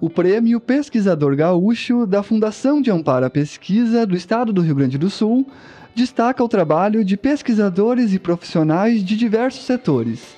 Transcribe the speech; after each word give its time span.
O 0.00 0.08
Prêmio 0.08 0.60
Pesquisador 0.60 1.34
Gaúcho 1.34 2.06
da 2.06 2.22
Fundação 2.22 2.80
de 2.80 2.88
Amparo 2.88 3.26
à 3.26 3.30
Pesquisa 3.30 4.06
do 4.06 4.14
Estado 4.14 4.52
do 4.52 4.60
Rio 4.60 4.76
Grande 4.76 4.96
do 4.96 5.10
Sul 5.10 5.44
destaca 5.92 6.42
o 6.44 6.48
trabalho 6.48 7.04
de 7.04 7.16
pesquisadores 7.16 8.14
e 8.14 8.18
profissionais 8.20 9.02
de 9.02 9.16
diversos 9.16 9.66
setores. 9.66 10.36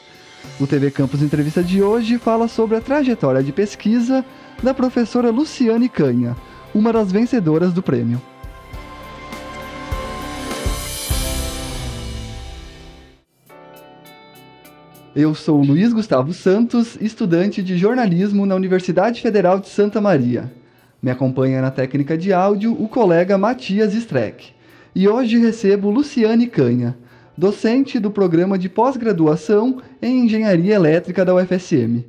O 0.59 0.67
TV 0.67 0.91
Campus 0.91 1.21
Entrevista 1.21 1.63
de 1.63 1.83
hoje 1.83 2.17
fala 2.17 2.49
sobre 2.49 2.79
a 2.79 2.81
trajetória 2.81 3.43
de 3.43 3.53
pesquisa 3.53 4.25
da 4.63 4.73
professora 4.73 5.31
Luciane 5.31 5.91
Canha, 5.91 6.35
uma 6.75 6.91
das 6.91 7.13
vencedoras 7.13 7.71
do 7.71 7.83
prêmio. 7.83 8.19
Eu 15.15 15.35
sou 15.35 15.61
Luiz 15.61 15.93
Gustavo 15.93 16.33
Santos, 16.33 16.97
estudante 17.01 17.65
de 17.65 17.77
jornalismo 17.77 18.47
na 18.47 18.55
Universidade 18.55 19.21
Federal 19.21 19.59
de 19.59 19.69
Santa 19.69 20.01
Maria. 20.01 20.53
Me 21.03 21.11
acompanha 21.11 21.61
na 21.61 21.73
técnica 21.73 22.17
de 22.17 22.33
áudio 22.33 22.81
o 22.81 22.87
colega 22.87 23.37
Matias 23.37 23.93
Streck. 23.93 24.53
E 24.95 25.09
hoje 25.09 25.37
recebo 25.37 25.91
Luciane 25.91 26.47
Canha, 26.47 26.97
docente 27.37 27.99
do 27.99 28.09
programa 28.09 28.57
de 28.57 28.69
pós-graduação 28.69 29.83
em 30.01 30.27
Engenharia 30.27 30.77
Elétrica 30.77 31.25
da 31.25 31.35
UFSM. 31.35 32.05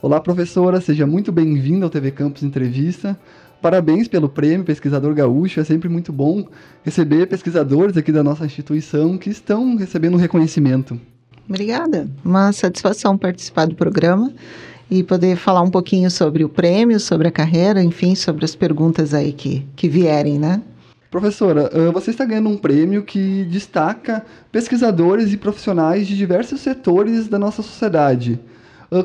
Olá, 0.00 0.20
professora, 0.20 0.80
seja 0.80 1.04
muito 1.04 1.32
bem-vinda 1.32 1.86
ao 1.86 1.90
TV 1.90 2.12
Campus 2.12 2.44
Entrevista. 2.44 3.18
Parabéns 3.60 4.06
pelo 4.06 4.28
prêmio 4.28 4.64
Pesquisador 4.64 5.12
Gaúcho, 5.14 5.58
é 5.58 5.64
sempre 5.64 5.88
muito 5.88 6.12
bom 6.12 6.46
receber 6.84 7.26
pesquisadores 7.26 7.96
aqui 7.96 8.12
da 8.12 8.22
nossa 8.22 8.46
instituição 8.46 9.18
que 9.18 9.30
estão 9.30 9.74
recebendo 9.74 10.16
reconhecimento. 10.16 11.00
Obrigada. 11.48 12.08
Uma 12.24 12.52
satisfação 12.52 13.16
participar 13.16 13.66
do 13.66 13.74
programa 13.74 14.32
e 14.90 15.02
poder 15.02 15.36
falar 15.36 15.62
um 15.62 15.70
pouquinho 15.70 16.10
sobre 16.10 16.44
o 16.44 16.48
prêmio, 16.48 16.98
sobre 17.00 17.28
a 17.28 17.32
carreira, 17.32 17.82
enfim, 17.82 18.14
sobre 18.14 18.44
as 18.44 18.54
perguntas 18.54 19.14
aí 19.14 19.32
que, 19.32 19.66
que 19.74 19.88
vierem, 19.88 20.38
né? 20.38 20.62
Professora, 21.10 21.70
você 21.92 22.10
está 22.10 22.24
ganhando 22.24 22.48
um 22.48 22.56
prêmio 22.56 23.02
que 23.02 23.44
destaca 23.44 24.24
pesquisadores 24.50 25.32
e 25.32 25.36
profissionais 25.36 26.06
de 26.06 26.16
diversos 26.16 26.60
setores 26.60 27.28
da 27.28 27.38
nossa 27.38 27.62
sociedade. 27.62 28.38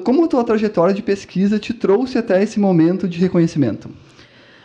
Como 0.04 0.26
a 0.26 0.28
tua 0.28 0.44
trajetória 0.44 0.94
de 0.94 1.02
pesquisa 1.02 1.58
te 1.58 1.74
trouxe 1.74 2.18
até 2.18 2.42
esse 2.42 2.60
momento 2.60 3.08
de 3.08 3.20
reconhecimento? 3.20 3.90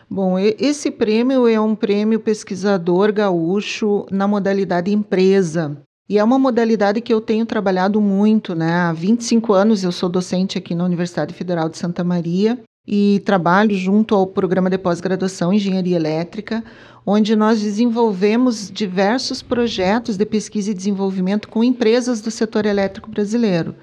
Bom, 0.08 0.38
esse 0.38 0.91
prêmio 0.91 1.47
é 1.47 1.60
um 1.60 1.74
prêmio 1.74 2.20
pesquisador 2.20 3.12
gaúcho 3.12 4.06
na 4.10 4.27
modalidade 4.27 4.92
empresa. 4.92 5.77
E 6.08 6.18
é 6.18 6.22
uma 6.22 6.38
modalidade 6.38 7.00
que 7.00 7.12
eu 7.12 7.20
tenho 7.20 7.44
trabalhado 7.44 8.00
muito, 8.00 8.54
né? 8.54 8.72
Há 8.72 8.92
25 8.92 9.52
anos 9.52 9.82
eu 9.82 9.90
sou 9.90 10.08
docente 10.08 10.56
aqui 10.56 10.72
na 10.72 10.84
Universidade 10.84 11.34
Federal 11.34 11.68
de 11.68 11.76
Santa 11.76 12.04
Maria 12.04 12.60
e 12.86 13.20
trabalho 13.24 13.74
junto 13.74 14.14
ao 14.14 14.24
programa 14.24 14.70
de 14.70 14.78
pós-graduação 14.78 15.52
em 15.52 15.56
Engenharia 15.56 15.96
Elétrica, 15.96 16.62
onde 17.04 17.34
nós 17.34 17.60
desenvolvemos 17.60 18.70
diversos 18.70 19.42
projetos 19.42 20.16
de 20.16 20.24
pesquisa 20.24 20.70
e 20.70 20.74
desenvolvimento 20.74 21.48
com 21.48 21.64
empresas 21.64 22.20
do 22.20 22.30
setor 22.30 22.66
elétrico 22.66 23.10
brasileiro. 23.10 23.74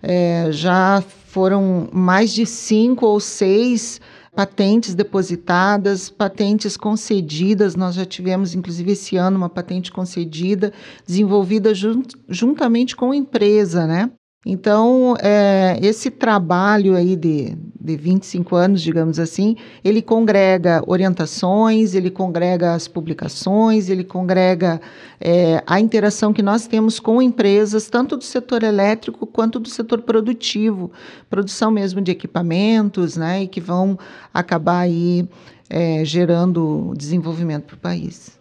É, 0.00 0.46
já 0.52 1.02
foram 1.26 1.88
mais 1.92 2.32
de 2.32 2.46
cinco 2.46 3.06
ou 3.06 3.18
seis 3.18 4.00
patentes 4.36 4.94
depositadas, 4.94 6.10
patentes 6.10 6.76
concedidas. 6.76 7.74
Nós 7.74 7.94
já 7.94 8.04
tivemos, 8.04 8.54
inclusive, 8.54 8.92
esse 8.92 9.16
ano, 9.16 9.38
uma 9.38 9.48
patente 9.48 9.90
concedida, 9.90 10.74
desenvolvida 11.06 11.74
junt 11.74 12.14
juntamente 12.28 12.94
com 12.94 13.12
a 13.12 13.16
empresa, 13.16 13.86
né? 13.86 14.10
Então, 14.48 15.16
é, 15.20 15.76
esse 15.82 16.08
trabalho 16.08 16.94
aí 16.94 17.16
de, 17.16 17.58
de 17.80 17.96
25 17.96 18.54
anos, 18.54 18.80
digamos 18.80 19.18
assim, 19.18 19.56
ele 19.82 20.00
congrega 20.00 20.84
orientações, 20.86 21.96
ele 21.96 22.12
congrega 22.12 22.72
as 22.72 22.86
publicações, 22.86 23.90
ele 23.90 24.04
congrega 24.04 24.80
é, 25.20 25.60
a 25.66 25.80
interação 25.80 26.32
que 26.32 26.42
nós 26.42 26.68
temos 26.68 27.00
com 27.00 27.20
empresas, 27.20 27.90
tanto 27.90 28.16
do 28.16 28.22
setor 28.22 28.62
elétrico 28.62 29.26
quanto 29.26 29.58
do 29.58 29.68
setor 29.68 30.02
produtivo, 30.02 30.92
produção 31.28 31.72
mesmo 31.72 32.00
de 32.00 32.12
equipamentos, 32.12 33.16
né, 33.16 33.42
e 33.42 33.48
que 33.48 33.60
vão 33.60 33.98
acabar 34.32 34.78
aí 34.78 35.28
é, 35.68 36.04
gerando 36.04 36.94
desenvolvimento 36.96 37.64
para 37.64 37.74
o 37.74 37.78
país. 37.78 38.38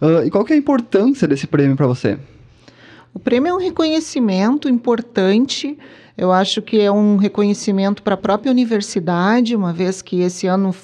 Uh, 0.00 0.24
e 0.24 0.30
qual 0.30 0.46
que 0.46 0.54
é 0.54 0.56
a 0.56 0.58
importância 0.58 1.28
desse 1.28 1.46
prêmio 1.46 1.76
para 1.76 1.86
você? 1.86 2.18
O 3.16 3.18
prêmio 3.18 3.48
é 3.48 3.54
um 3.54 3.58
reconhecimento 3.58 4.68
importante. 4.68 5.78
Eu 6.18 6.30
acho 6.30 6.60
que 6.60 6.78
é 6.78 6.92
um 6.92 7.16
reconhecimento 7.16 8.02
para 8.02 8.12
a 8.12 8.18
própria 8.18 8.52
universidade, 8.52 9.56
uma 9.56 9.72
vez 9.72 10.02
que 10.02 10.20
esse 10.20 10.46
ano 10.46 10.74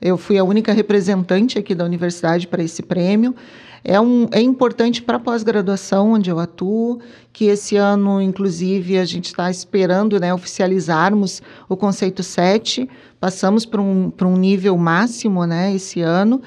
eu 0.00 0.16
fui 0.16 0.38
a 0.38 0.44
única 0.44 0.72
representante 0.72 1.58
aqui 1.58 1.74
da 1.74 1.84
universidade 1.84 2.46
para 2.46 2.62
esse 2.62 2.80
prêmio. 2.80 3.34
É, 3.82 4.00
um, 4.00 4.28
é 4.30 4.40
importante 4.40 5.02
para 5.02 5.16
a 5.16 5.20
pós-graduação, 5.20 6.12
onde 6.12 6.30
eu 6.30 6.38
atuo, 6.38 7.00
que 7.32 7.46
esse 7.46 7.74
ano, 7.74 8.22
inclusive, 8.22 8.96
a 8.96 9.04
gente 9.04 9.24
está 9.24 9.50
esperando 9.50 10.20
né, 10.20 10.32
oficializarmos 10.32 11.42
o 11.68 11.76
conceito 11.76 12.22
7. 12.22 12.88
Passamos 13.18 13.66
para 13.66 13.80
um, 13.80 14.12
um 14.22 14.36
nível 14.36 14.76
máximo 14.78 15.44
né, 15.44 15.74
esse 15.74 16.00
ano. 16.02 16.40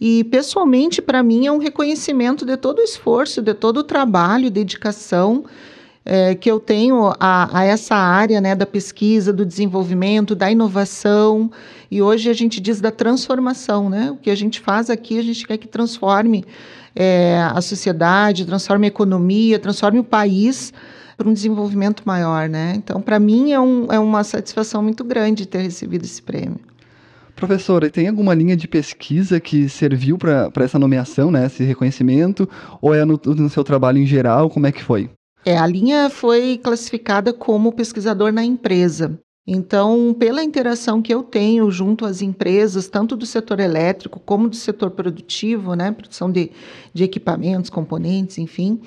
E, 0.00 0.24
pessoalmente, 0.24 1.02
para 1.02 1.22
mim, 1.22 1.46
é 1.46 1.52
um 1.52 1.58
reconhecimento 1.58 2.46
de 2.46 2.56
todo 2.56 2.78
o 2.78 2.82
esforço, 2.82 3.42
de 3.42 3.52
todo 3.52 3.78
o 3.78 3.84
trabalho, 3.84 4.50
dedicação 4.50 5.44
é, 6.04 6.34
que 6.34 6.50
eu 6.50 6.58
tenho 6.58 7.12
a, 7.20 7.58
a, 7.58 7.64
essa 7.64 7.94
área 7.94 8.40
né, 8.40 8.54
da 8.54 8.66
pesquisa, 8.66 9.32
do 9.32 9.44
desenvolvimento, 9.44 10.34
da 10.34 10.50
inovação. 10.50 11.50
E 11.90 12.00
hoje 12.00 12.30
a 12.30 12.32
gente 12.32 12.60
diz 12.60 12.80
da 12.80 12.90
transformação. 12.90 13.90
Né? 13.90 14.10
O 14.10 14.16
que 14.16 14.30
a 14.30 14.34
gente 14.34 14.60
faz 14.60 14.88
aqui, 14.88 15.18
a 15.18 15.22
gente 15.22 15.46
quer 15.46 15.58
que 15.58 15.68
transforme 15.68 16.44
é, 16.96 17.40
a 17.52 17.60
sociedade, 17.60 18.46
transforme 18.46 18.86
a 18.86 18.88
economia, 18.88 19.58
transforme 19.58 19.98
o 19.98 20.04
país 20.04 20.72
para 21.16 21.28
um 21.28 21.32
desenvolvimento 21.34 22.02
maior. 22.06 22.48
Né? 22.48 22.72
Então, 22.76 23.02
para 23.02 23.20
mim, 23.20 23.52
é, 23.52 23.60
um, 23.60 23.92
é 23.92 23.98
uma 23.98 24.24
satisfação 24.24 24.82
muito 24.82 25.04
grande 25.04 25.46
ter 25.46 25.60
recebido 25.60 26.04
esse 26.04 26.22
prêmio. 26.22 26.69
Professora, 27.34 27.90
tem 27.90 28.08
alguma 28.08 28.34
linha 28.34 28.56
de 28.56 28.68
pesquisa 28.68 29.40
que 29.40 29.68
serviu 29.68 30.18
para 30.18 30.50
essa 30.56 30.78
nomeação, 30.78 31.30
né, 31.30 31.46
esse 31.46 31.62
reconhecimento? 31.64 32.48
Ou 32.80 32.94
é 32.94 33.04
no, 33.04 33.20
no, 33.24 33.48
seu 33.48 33.64
trabalho 33.64 33.98
em 33.98 34.06
geral? 34.06 34.50
Como 34.50 34.66
é 34.66 34.72
que 34.72 34.82
foi? 34.82 35.10
É, 35.44 35.56
a 35.56 35.66
linha 35.66 36.10
foi 36.10 36.58
classificada 36.62 37.32
como 37.32 37.72
pesquisador 37.72 38.32
na 38.32 38.44
empresa. 38.44 39.18
Então, 39.46 40.14
pela 40.16 40.44
interação 40.44 41.00
que 41.00 41.12
eu 41.12 41.22
tenho 41.22 41.70
junto 41.70 42.04
às 42.04 42.22
empresas, 42.22 42.88
tanto 42.88 43.16
do 43.16 43.24
setor 43.24 43.58
elétrico 43.58 44.20
como 44.20 44.48
do 44.48 44.54
setor 44.54 44.90
produtivo, 44.90 45.74
né, 45.74 45.90
produção 45.90 46.30
de, 46.30 46.52
de 46.92 47.04
equipamentos, 47.04 47.70
componentes, 47.70 48.38
enfim, 48.38 48.80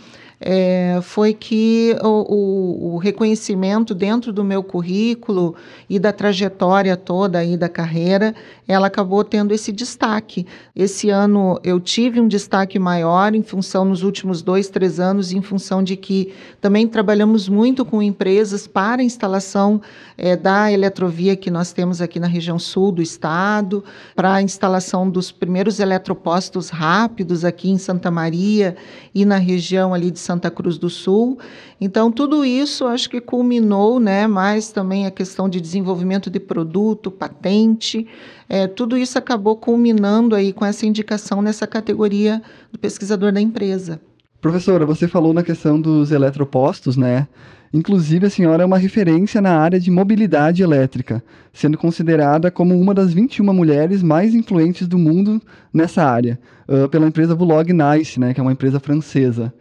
é, 0.45 0.99
foi 1.01 1.33
que 1.33 1.95
o, 2.03 2.07
o, 2.07 2.95
o, 2.95 2.97
reconhecimento 2.97 3.95
dentro 3.95 4.33
do 4.33 4.43
meu 4.43 4.61
currículo 4.61 5.55
e 5.89 5.97
da 5.97 6.11
trajetória 6.11 6.97
toda 6.97 7.39
aí 7.39 7.55
da 7.55 7.69
carreira, 7.69 8.35
ela 8.67 8.87
acabou 8.87 9.23
tendo 9.23 9.53
esse 9.53 9.71
destaque. 9.71 10.45
Esse 10.75 11.09
ano 11.09 11.57
eu 11.63 11.79
tive 11.79 12.19
um 12.19 12.27
destaque 12.27 12.77
maior 12.77 13.33
em 13.33 13.41
função, 13.41 13.85
nos 13.85 14.03
últimos 14.03 14.41
dois, 14.41 14.67
três 14.67 14.99
anos, 14.99 15.31
em 15.31 15.41
função 15.41 15.81
de 15.81 15.95
que 15.95 16.33
também 16.59 16.89
trabalhamos 16.89 17.47
muito 17.47 17.85
com 17.85 18.01
empresas 18.01 18.67
para 18.67 19.01
a 19.01 19.05
instalação 19.05 19.81
é, 20.17 20.35
da 20.35 20.69
eletrovia 20.69 21.37
que 21.37 21.49
nós 21.49 21.71
temos 21.71 22.01
aqui 22.01 22.19
na 22.19 22.27
região 22.27 22.59
sul 22.59 22.91
do 22.91 23.01
estado, 23.01 23.81
para 24.13 24.33
a 24.33 24.41
instalação 24.41 25.09
dos 25.09 25.31
primeiros 25.31 25.79
eletropostos 25.79 26.67
rápidos 26.69 27.45
aqui 27.45 27.69
em 27.69 27.77
Santa 27.77 28.11
Maria 28.11 28.75
e 29.15 29.23
na 29.23 29.37
região 29.37 29.93
ali 29.93 30.11
de 30.11 30.19
Santa 30.19 30.32
Santa 30.33 30.49
Cruz 30.49 30.77
do 30.77 30.89
Sul. 30.89 31.37
Então, 31.79 32.11
tudo 32.11 32.43
isso 32.43 32.85
acho 32.85 33.09
que 33.09 33.21
culminou, 33.21 33.99
né, 33.99 34.25
mais 34.25 34.71
também 34.71 35.05
a 35.05 35.11
questão 35.11 35.47
de 35.47 35.61
desenvolvimento 35.61 36.29
de 36.29 36.39
produto, 36.39 37.11
patente, 37.11 38.07
é, 38.49 38.67
tudo 38.67 38.97
isso 38.97 39.17
acabou 39.17 39.55
culminando 39.55 40.35
aí 40.35 40.51
com 40.51 40.65
essa 40.65 40.85
indicação 40.85 41.41
nessa 41.41 41.67
categoria 41.67 42.41
do 42.71 42.79
pesquisador 42.79 43.31
da 43.31 43.39
empresa. 43.39 44.01
Professora, 44.41 44.85
você 44.85 45.07
falou 45.07 45.33
na 45.33 45.43
questão 45.43 45.79
dos 45.79 46.11
eletropostos, 46.11 46.97
né? 46.97 47.27
Inclusive, 47.73 48.27
a 48.27 48.29
senhora 48.29 48.61
é 48.61 48.65
uma 48.65 48.77
referência 48.77 49.41
na 49.41 49.57
área 49.57 49.79
de 49.79 49.89
mobilidade 49.89 50.61
elétrica, 50.61 51.23
sendo 51.51 51.75
considerada 51.75 52.51
como 52.51 52.79
uma 52.79 52.93
das 52.93 53.11
21 53.11 53.51
mulheres 53.51 54.03
mais 54.03 54.35
influentes 54.35 54.87
do 54.87 54.97
mundo 54.97 55.41
nessa 55.73 56.03
área, 56.03 56.39
uh, 56.67 56.87
pela 56.89 57.07
empresa 57.07 57.33
Vulog 57.33 57.73
Nice, 57.73 58.19
né, 58.19 58.31
que 58.31 58.39
é 58.39 58.43
uma 58.43 58.51
empresa 58.51 58.79
francesa. 58.79 59.51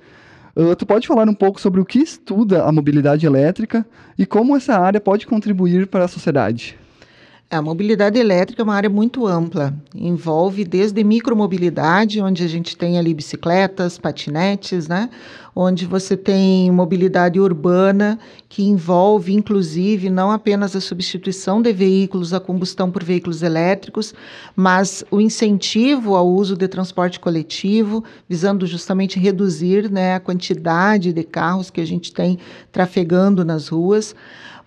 Uh, 0.54 0.76
tu 0.76 0.84
pode 0.84 1.06
falar 1.06 1.28
um 1.28 1.34
pouco 1.34 1.60
sobre 1.60 1.80
o 1.80 1.84
que 1.84 1.98
estuda 1.98 2.64
a 2.64 2.72
mobilidade 2.72 3.24
elétrica 3.24 3.86
e 4.18 4.26
como 4.26 4.56
essa 4.56 4.78
área 4.78 5.00
pode 5.00 5.26
contribuir 5.26 5.86
para 5.86 6.04
a 6.04 6.08
sociedade? 6.08 6.78
A 7.52 7.60
mobilidade 7.60 8.18
elétrica 8.18 8.62
é 8.62 8.64
uma 8.64 8.74
área 8.74 8.88
muito 8.88 9.26
ampla, 9.26 9.74
envolve 9.94 10.64
desde 10.64 11.04
micromobilidade, 11.04 12.18
onde 12.18 12.42
a 12.42 12.48
gente 12.48 12.74
tem 12.74 12.98
ali 12.98 13.12
bicicletas, 13.12 13.98
patinetes, 13.98 14.88
né? 14.88 15.10
onde 15.54 15.84
você 15.84 16.16
tem 16.16 16.70
mobilidade 16.70 17.38
urbana, 17.38 18.18
que 18.48 18.62
envolve 18.62 19.34
inclusive 19.34 20.08
não 20.08 20.30
apenas 20.30 20.74
a 20.74 20.80
substituição 20.80 21.60
de 21.60 21.74
veículos 21.74 22.32
a 22.32 22.40
combustão 22.40 22.90
por 22.90 23.04
veículos 23.04 23.42
elétricos, 23.42 24.14
mas 24.56 25.04
o 25.10 25.20
incentivo 25.20 26.16
ao 26.16 26.26
uso 26.26 26.56
de 26.56 26.66
transporte 26.66 27.20
coletivo, 27.20 28.02
visando 28.26 28.66
justamente 28.66 29.20
reduzir 29.20 29.90
né, 29.90 30.14
a 30.14 30.20
quantidade 30.20 31.12
de 31.12 31.22
carros 31.22 31.68
que 31.68 31.82
a 31.82 31.86
gente 31.86 32.14
tem 32.14 32.38
trafegando 32.70 33.44
nas 33.44 33.68
ruas. 33.68 34.14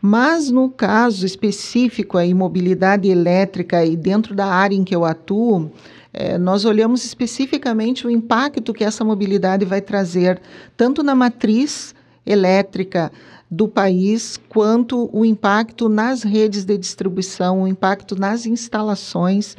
Mas 0.08 0.52
no 0.52 0.70
caso 0.70 1.26
específico, 1.26 2.16
a 2.16 2.26
mobilidade 2.28 3.10
elétrica 3.10 3.84
e 3.84 3.96
dentro 3.96 4.36
da 4.36 4.46
área 4.46 4.76
em 4.76 4.84
que 4.84 4.96
eu 4.96 5.04
atuo, 5.04 5.72
é, 6.14 6.38
nós 6.38 6.64
olhamos 6.64 7.04
especificamente 7.04 8.06
o 8.06 8.12
impacto 8.12 8.72
que 8.72 8.84
essa 8.84 9.04
mobilidade 9.04 9.66
vai 9.66 9.82
trazer, 9.82 10.40
tanto 10.78 11.02
na 11.02 11.16
matriz 11.16 11.96
elétrica 12.24 13.12
do 13.50 13.68
país, 13.68 14.40
quanto 14.48 15.10
o 15.12 15.26
impacto 15.26 15.90
nas 15.90 16.22
redes 16.22 16.66
de 16.66 16.78
distribuição, 16.78 17.64
o 17.64 17.68
impacto 17.68 18.16
nas 18.16 18.46
instalações, 18.46 19.58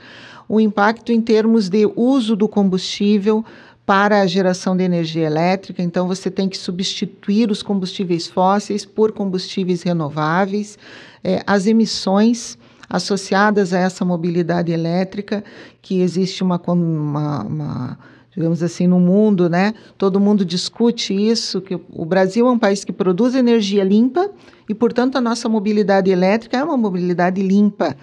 o 0.48 0.60
impacto 0.60 1.10
em 1.10 1.20
termos 1.20 1.68
de 1.68 1.90
uso 1.96 2.36
do 2.36 2.46
combustível, 2.46 3.44
para 3.86 4.20
a 4.20 4.26
geração 4.26 4.76
de 4.76 4.82
energia 4.82 5.24
elétrica, 5.24 5.80
então 5.80 6.08
você 6.08 6.28
tem 6.28 6.48
que 6.48 6.58
substituir 6.58 7.52
os 7.52 7.62
combustíveis 7.62 8.26
fósseis 8.26 8.84
por 8.84 9.12
combustíveis 9.12 9.84
renováveis, 9.84 10.76
é, 11.22 11.40
as 11.46 11.68
emissões 11.68 12.58
associadas 12.90 13.72
a 13.72 13.78
essa 13.78 14.04
mobilidade 14.04 14.72
elétrica, 14.72 15.44
que 15.80 16.00
existe 16.00 16.42
uma, 16.42 16.60
uma, 16.66 17.42
uma 17.44 17.98
digamos 18.34 18.60
assim, 18.60 18.88
no 18.88 18.98
mundo, 18.98 19.48
né? 19.48 19.72
Todo 19.96 20.20
mundo 20.20 20.44
discute 20.44 21.14
isso, 21.14 21.60
que 21.60 21.78
o 21.90 22.04
Brasil 22.04 22.46
é 22.48 22.50
um 22.50 22.58
país 22.58 22.84
que 22.84 22.92
produz 22.92 23.34
energia 23.36 23.84
limpa 23.84 24.30
e, 24.68 24.74
portanto, 24.74 25.16
a 25.16 25.20
nossa 25.20 25.48
mobilidade 25.48 26.10
elétrica 26.10 26.56
é 26.56 26.62
uma 26.62 26.76
mobilidade 26.76 27.40
limpa 27.40 27.96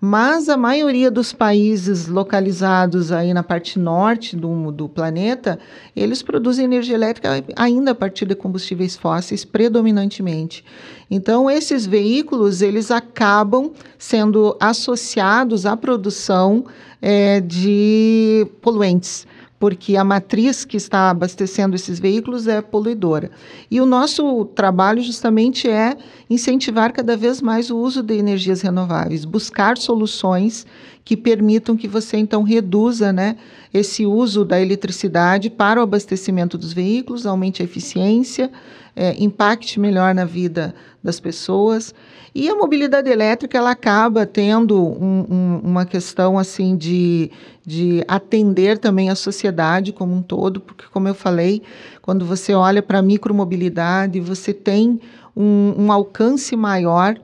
mas 0.00 0.48
a 0.48 0.56
maioria 0.56 1.10
dos 1.10 1.32
países 1.32 2.06
localizados 2.06 3.12
aí 3.12 3.34
na 3.34 3.42
parte 3.42 3.78
norte 3.78 4.34
do, 4.34 4.72
do 4.72 4.88
planeta, 4.88 5.58
eles 5.94 6.22
produzem 6.22 6.64
energia 6.64 6.94
elétrica 6.94 7.44
ainda 7.54 7.90
a 7.90 7.94
partir 7.94 8.24
de 8.24 8.34
combustíveis 8.34 8.96
fósseis 8.96 9.44
predominantemente. 9.44 10.64
Então, 11.10 11.50
esses 11.50 11.86
veículos, 11.86 12.62
eles 12.62 12.90
acabam 12.90 13.72
sendo 13.98 14.56
associados 14.58 15.66
à 15.66 15.76
produção 15.76 16.64
é, 17.02 17.40
de 17.40 18.46
poluentes 18.62 19.26
porque 19.60 19.94
a 19.98 20.02
matriz 20.02 20.64
que 20.64 20.78
está 20.78 21.10
abastecendo 21.10 21.76
esses 21.76 22.00
veículos 22.00 22.46
é 22.48 22.62
poluidora. 22.62 23.30
E 23.70 23.78
o 23.78 23.84
nosso 23.84 24.46
trabalho 24.46 25.02
justamente 25.02 25.68
é 25.68 25.94
incentivar 26.30 26.94
cada 26.94 27.14
vez 27.14 27.42
mais 27.42 27.70
o 27.70 27.76
uso 27.76 28.02
de 28.02 28.14
energias 28.14 28.62
renováveis, 28.62 29.26
buscar 29.26 29.76
soluções 29.76 30.66
que 31.10 31.16
permitam 31.16 31.76
que 31.76 31.88
você 31.88 32.18
então 32.18 32.44
reduza 32.44 33.12
né, 33.12 33.36
esse 33.74 34.06
uso 34.06 34.44
da 34.44 34.60
eletricidade 34.60 35.50
para 35.50 35.80
o 35.80 35.82
abastecimento 35.82 36.56
dos 36.56 36.72
veículos, 36.72 37.26
aumente 37.26 37.60
a 37.60 37.64
eficiência, 37.64 38.48
é, 38.94 39.16
impacte 39.20 39.80
melhor 39.80 40.14
na 40.14 40.24
vida 40.24 40.72
das 41.02 41.18
pessoas. 41.18 41.92
E 42.32 42.48
a 42.48 42.54
mobilidade 42.54 43.10
elétrica 43.10 43.58
ela 43.58 43.72
acaba 43.72 44.24
tendo 44.24 44.80
um, 44.80 45.26
um, 45.28 45.60
uma 45.64 45.84
questão 45.84 46.38
assim 46.38 46.76
de, 46.76 47.32
de 47.66 48.04
atender 48.06 48.78
também 48.78 49.10
a 49.10 49.16
sociedade 49.16 49.92
como 49.92 50.14
um 50.14 50.22
todo, 50.22 50.60
porque 50.60 50.84
como 50.92 51.08
eu 51.08 51.14
falei, 51.16 51.60
quando 52.00 52.24
você 52.24 52.54
olha 52.54 52.80
para 52.80 53.00
a 53.00 53.02
micromobilidade, 53.02 54.20
você 54.20 54.54
tem 54.54 55.00
um, 55.36 55.74
um 55.76 55.90
alcance 55.90 56.54
maior 56.54 57.16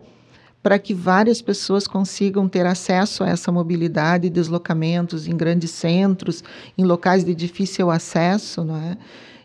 para 0.67 0.81
que 0.81 0.93
várias 0.93 1.41
pessoas 1.41 1.87
consigam 1.87 2.49
ter 2.49 2.67
acesso 2.67 3.23
a 3.23 3.29
essa 3.29 3.53
mobilidade, 3.53 4.29
deslocamentos 4.29 5.29
em 5.29 5.37
grandes 5.37 5.71
centros, 5.71 6.43
em 6.77 6.85
locais 6.85 7.23
de 7.23 7.37
difícil 7.37 7.89
acesso, 7.89 8.65
não 8.65 8.77
é? 8.77 8.97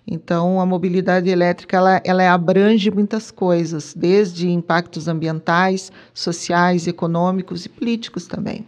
Então, 0.08 0.60
a 0.60 0.66
mobilidade 0.66 1.30
elétrica 1.30 1.78
ela, 1.78 2.02
ela 2.04 2.34
abrange 2.34 2.90
muitas 2.90 3.30
coisas, 3.30 3.94
desde 3.96 4.50
impactos 4.50 5.08
ambientais, 5.08 5.92
sociais, 6.12 6.88
econômicos 6.88 7.68
e 7.68 7.70
políticos 7.70 8.26
também. 8.26 8.66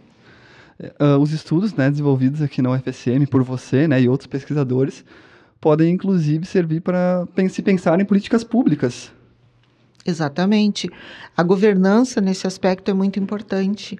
Uh, 0.78 1.18
os 1.20 1.32
estudos 1.32 1.74
né, 1.74 1.90
desenvolvidos 1.90 2.40
aqui 2.40 2.62
na 2.62 2.70
UFSM 2.70 3.26
por 3.28 3.42
você 3.42 3.88
né, 3.88 4.00
e 4.00 4.08
outros 4.08 4.28
pesquisadores 4.28 5.04
podem, 5.60 5.92
inclusive, 5.92 6.46
servir 6.46 6.82
para 6.82 7.26
se 7.50 7.62
pensar 7.62 8.00
em 8.00 8.04
políticas 8.04 8.44
públicas. 8.44 9.10
Exatamente. 10.04 10.90
A 11.36 11.42
governança, 11.42 12.20
nesse 12.20 12.46
aspecto, 12.46 12.90
é 12.90 12.94
muito 12.94 13.18
importante, 13.18 13.98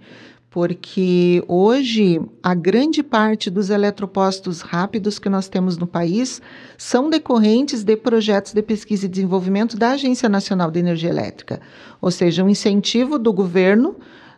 porque 0.51 1.43
hoje 1.49 2.21
a 2.43 2.55
grande 2.55 3.03
parte 3.03 3.51
dos 3.51 3.71
eletropostos 3.71 4.61
rápidos 4.61 5.19
que 5.19 5.29
nós 5.29 5.49
temos 5.49 5.77
no 5.79 5.87
país 5.87 6.41
são 6.77 7.11
decorrentes 7.11 7.83
de 7.83 7.97
projetos 7.97 8.53
de 8.53 8.63
pesquisa 8.63 9.07
e 9.07 9.09
desenvolvimento 9.09 9.77
da 9.77 9.93
Agência 9.93 10.29
Nacional 10.29 10.71
de 10.71 10.79
Energia 10.79 11.11
Elétrica, 11.11 11.61
ou 12.01 12.11
seja, 12.11 12.45
um 12.45 12.49
incentivo 12.49 13.19
do 13.19 13.33
governo 13.33 13.97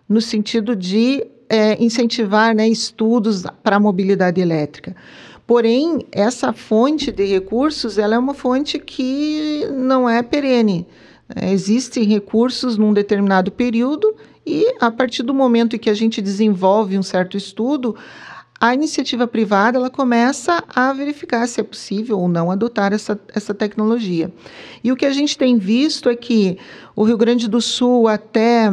no 0.09 0.21
sentido 0.21 0.77
de 0.77 1.27
é, 1.49 1.83
incentivar 1.83 2.55
né, 2.55 2.69
estudos 2.69 3.43
para 3.63 3.77
a 3.77 3.81
mobilidade 3.81 4.41
elétrica. 4.41 4.97
Porém, 5.47 6.07
essa 6.11 6.53
fonte 6.53 7.13
de 7.13 7.25
recursos 7.25 7.99
ela 7.99 8.15
é 8.15 8.19
uma 8.19 8.35
fonte 8.35 8.79
que 8.79 9.69
não 9.73 10.09
é 10.09 10.23
perene. 10.23 10.87
É, 11.35 11.53
existem 11.53 12.05
recursos 12.05 12.77
num 12.77 12.93
determinado 12.93 13.51
período 13.51 14.15
e 14.47 14.75
a 14.81 14.91
partir 14.91 15.23
do 15.23 15.35
momento 15.35 15.75
em 15.75 15.79
que 15.79 15.91
a 15.91 15.95
gente 15.95 16.23
desenvolve 16.23 16.97
um 16.97 17.03
certo 17.03 17.37
estudo, 17.37 17.97
a 18.61 18.73
iniciativa 18.73 19.27
privada 19.27 19.77
ela 19.77 19.91
começa 19.91 20.63
a 20.69 20.93
verificar 20.93 21.47
se 21.47 21.61
é 21.61 21.65
possível 21.65 22.19
ou 22.19 22.29
não 22.29 22.51
adotar 22.51 22.93
essa, 22.93 23.21
essa 23.35 23.53
tecnologia. 23.53 24.33
E 24.83 24.91
o 24.93 24.97
que 24.97 25.05
a 25.05 25.13
gente 25.13 25.37
tem 25.37 25.59
visto 25.59 26.09
é 26.09 26.17
que 26.17 26.59
o 26.95 27.03
Rio 27.03 27.19
Grande 27.19 27.49
do 27.49 27.61
Sul, 27.61 28.09
até 28.09 28.71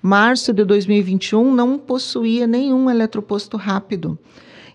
março 0.00 0.52
de 0.52 0.64
2021, 0.64 1.52
não 1.52 1.78
possuía 1.78 2.46
nenhum 2.46 2.88
eletroposto 2.88 3.56
rápido. 3.56 4.18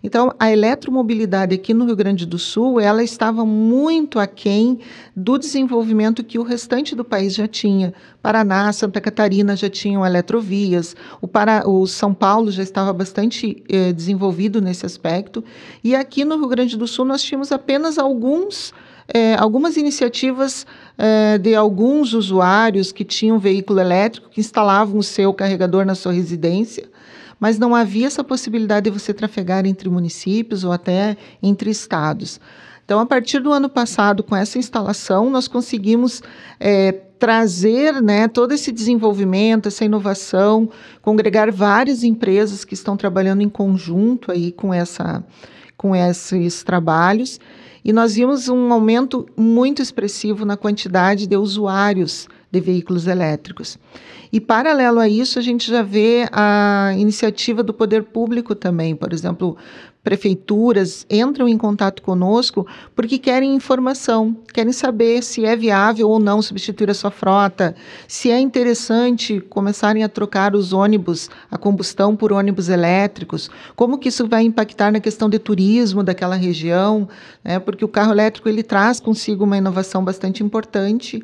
Então, 0.05 0.35
a 0.37 0.51
eletromobilidade 0.51 1.55
aqui 1.55 1.73
no 1.73 1.85
Rio 1.85 1.95
Grande 1.95 2.25
do 2.25 2.37
Sul, 2.37 2.77
ela 2.77 3.01
estava 3.01 3.45
muito 3.45 4.19
aquém 4.19 4.79
do 5.15 5.37
desenvolvimento 5.37 6.25
que 6.25 6.37
o 6.37 6.43
restante 6.43 6.93
do 6.93 7.05
país 7.05 7.33
já 7.33 7.47
tinha. 7.47 7.93
Paraná, 8.21 8.73
Santa 8.73 8.99
Catarina 8.99 9.55
já 9.55 9.69
tinham 9.69 10.05
eletrovias, 10.05 10.93
o, 11.21 11.29
o 11.69 11.87
São 11.87 12.13
Paulo 12.13 12.51
já 12.51 12.61
estava 12.61 12.91
bastante 12.91 13.63
eh, 13.69 13.93
desenvolvido 13.93 14.61
nesse 14.61 14.85
aspecto, 14.85 15.41
e 15.81 15.95
aqui 15.95 16.25
no 16.25 16.35
Rio 16.37 16.49
Grande 16.49 16.77
do 16.77 16.85
Sul 16.85 17.05
nós 17.05 17.23
tínhamos 17.23 17.53
apenas 17.53 17.97
alguns 17.97 18.73
é, 19.07 19.35
algumas 19.35 19.75
iniciativas 19.75 20.65
é, 20.97 21.37
de 21.37 21.53
alguns 21.53 22.13
usuários 22.13 22.91
que 22.91 23.03
tinham 23.03 23.37
veículo 23.37 23.79
elétrico, 23.79 24.29
que 24.29 24.39
instalavam 24.39 24.97
o 24.97 25.03
seu 25.03 25.33
carregador 25.33 25.85
na 25.85 25.93
sua 25.93 26.13
residência, 26.13 26.89
mas 27.43 27.59
não 27.59 27.75
havia 27.75 28.07
essa 28.07 28.23
possibilidade 28.23 28.89
de 28.89 28.97
você 28.97 29.13
trafegar 29.13 29.65
entre 29.65 29.89
municípios 29.89 30.63
ou 30.63 30.71
até 30.71 31.17
entre 31.41 31.69
estados. 31.69 32.39
Então, 32.85 33.01
a 33.01 33.05
partir 33.05 33.41
do 33.41 33.51
ano 33.51 33.67
passado, 33.67 34.23
com 34.23 34.33
essa 34.33 34.57
instalação, 34.57 35.29
nós 35.29 35.45
conseguimos 35.45 36.23
é, 36.57 36.93
trazer 37.19 38.01
né, 38.01 38.29
todo 38.29 38.53
esse 38.53 38.71
desenvolvimento, 38.71 39.67
essa 39.67 39.83
inovação, 39.83 40.69
congregar 41.01 41.51
várias 41.51 42.01
empresas 42.01 42.63
que 42.63 42.75
estão 42.75 42.95
trabalhando 42.95 43.41
em 43.41 43.49
conjunto 43.49 44.31
aí 44.31 44.53
com, 44.53 44.73
essa, 44.73 45.21
com 45.75 45.93
esses 45.93 46.63
trabalhos. 46.63 47.41
E 47.83 47.91
nós 47.91 48.15
vimos 48.15 48.47
um 48.47 48.71
aumento 48.71 49.25
muito 49.35 49.81
expressivo 49.81 50.45
na 50.45 50.55
quantidade 50.55 51.27
de 51.27 51.35
usuários 51.35 52.29
de 52.53 52.59
veículos 52.59 53.07
elétricos. 53.07 53.79
E, 54.31 54.39
paralelo 54.39 54.99
a 54.99 55.09
isso, 55.09 55.39
a 55.39 55.41
gente 55.41 55.69
já 55.69 55.81
vê 55.81 56.27
a 56.31 56.93
iniciativa 56.95 57.63
do 57.63 57.73
poder 57.73 58.03
público 58.03 58.53
também, 58.53 58.95
por 58.95 59.11
exemplo, 59.11 59.57
prefeituras 60.03 61.05
entram 61.09 61.47
em 61.47 61.57
contato 61.57 62.01
conosco 62.01 62.67
porque 62.95 63.17
querem 63.17 63.55
informação, 63.55 64.35
querem 64.53 64.73
saber 64.73 65.23
se 65.23 65.45
é 65.45 65.55
viável 65.55 66.09
ou 66.09 66.19
não 66.19 66.41
substituir 66.41 66.89
a 66.89 66.93
sua 66.93 67.09
frota, 67.09 67.73
se 68.07 68.29
é 68.29 68.39
interessante 68.39 69.39
começarem 69.39 70.03
a 70.03 70.09
trocar 70.09 70.55
os 70.55 70.73
ônibus 70.73 71.29
a 71.49 71.57
combustão 71.57 72.15
por 72.15 72.33
ônibus 72.33 72.69
elétricos, 72.69 73.49
como 73.75 73.97
que 73.97 74.09
isso 74.09 74.27
vai 74.27 74.43
impactar 74.43 74.91
na 74.91 74.99
questão 74.99 75.29
de 75.29 75.39
turismo 75.39 76.03
daquela 76.03 76.35
região, 76.35 77.07
né? 77.43 77.57
porque 77.59 77.85
o 77.85 77.87
carro 77.87 78.11
elétrico 78.11 78.49
ele 78.49 78.61
traz 78.61 78.99
consigo 78.99 79.45
uma 79.45 79.57
inovação 79.57 80.03
bastante 80.03 80.43
importante 80.43 81.23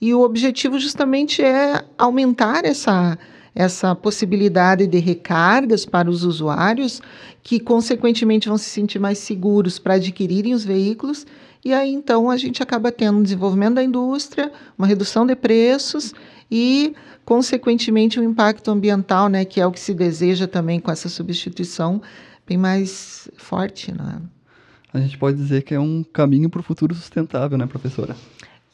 e 0.00 0.12
o 0.14 0.20
objetivo 0.20 0.78
justamente 0.78 1.42
é 1.42 1.84
aumentar 1.96 2.64
essa 2.64 3.18
essa 3.56 3.94
possibilidade 3.94 4.86
de 4.86 4.98
recargas 4.98 5.86
para 5.86 6.10
os 6.10 6.24
usuários, 6.24 7.00
que 7.42 7.58
consequentemente 7.58 8.48
vão 8.48 8.58
se 8.58 8.68
sentir 8.68 8.98
mais 8.98 9.16
seguros 9.16 9.78
para 9.78 9.94
adquirirem 9.94 10.52
os 10.52 10.62
veículos. 10.62 11.26
E 11.64 11.72
aí 11.72 11.90
então 11.90 12.30
a 12.30 12.36
gente 12.36 12.62
acaba 12.62 12.92
tendo 12.92 13.18
um 13.18 13.22
desenvolvimento 13.22 13.76
da 13.76 13.82
indústria, 13.82 14.52
uma 14.76 14.86
redução 14.86 15.24
de 15.24 15.34
preços 15.34 16.12
e, 16.50 16.94
consequentemente, 17.24 18.20
um 18.20 18.24
impacto 18.24 18.70
ambiental, 18.70 19.28
né, 19.28 19.44
que 19.46 19.58
é 19.58 19.66
o 19.66 19.72
que 19.72 19.80
se 19.80 19.94
deseja 19.94 20.46
também 20.46 20.78
com 20.78 20.90
essa 20.90 21.08
substituição, 21.08 22.02
bem 22.46 22.58
mais 22.58 23.26
forte. 23.38 23.90
Né? 23.90 24.20
A 24.92 25.00
gente 25.00 25.16
pode 25.16 25.38
dizer 25.38 25.62
que 25.62 25.74
é 25.74 25.80
um 25.80 26.04
caminho 26.04 26.50
para 26.50 26.60
o 26.60 26.62
futuro 26.62 26.94
sustentável, 26.94 27.56
né, 27.56 27.66
professora? 27.66 28.14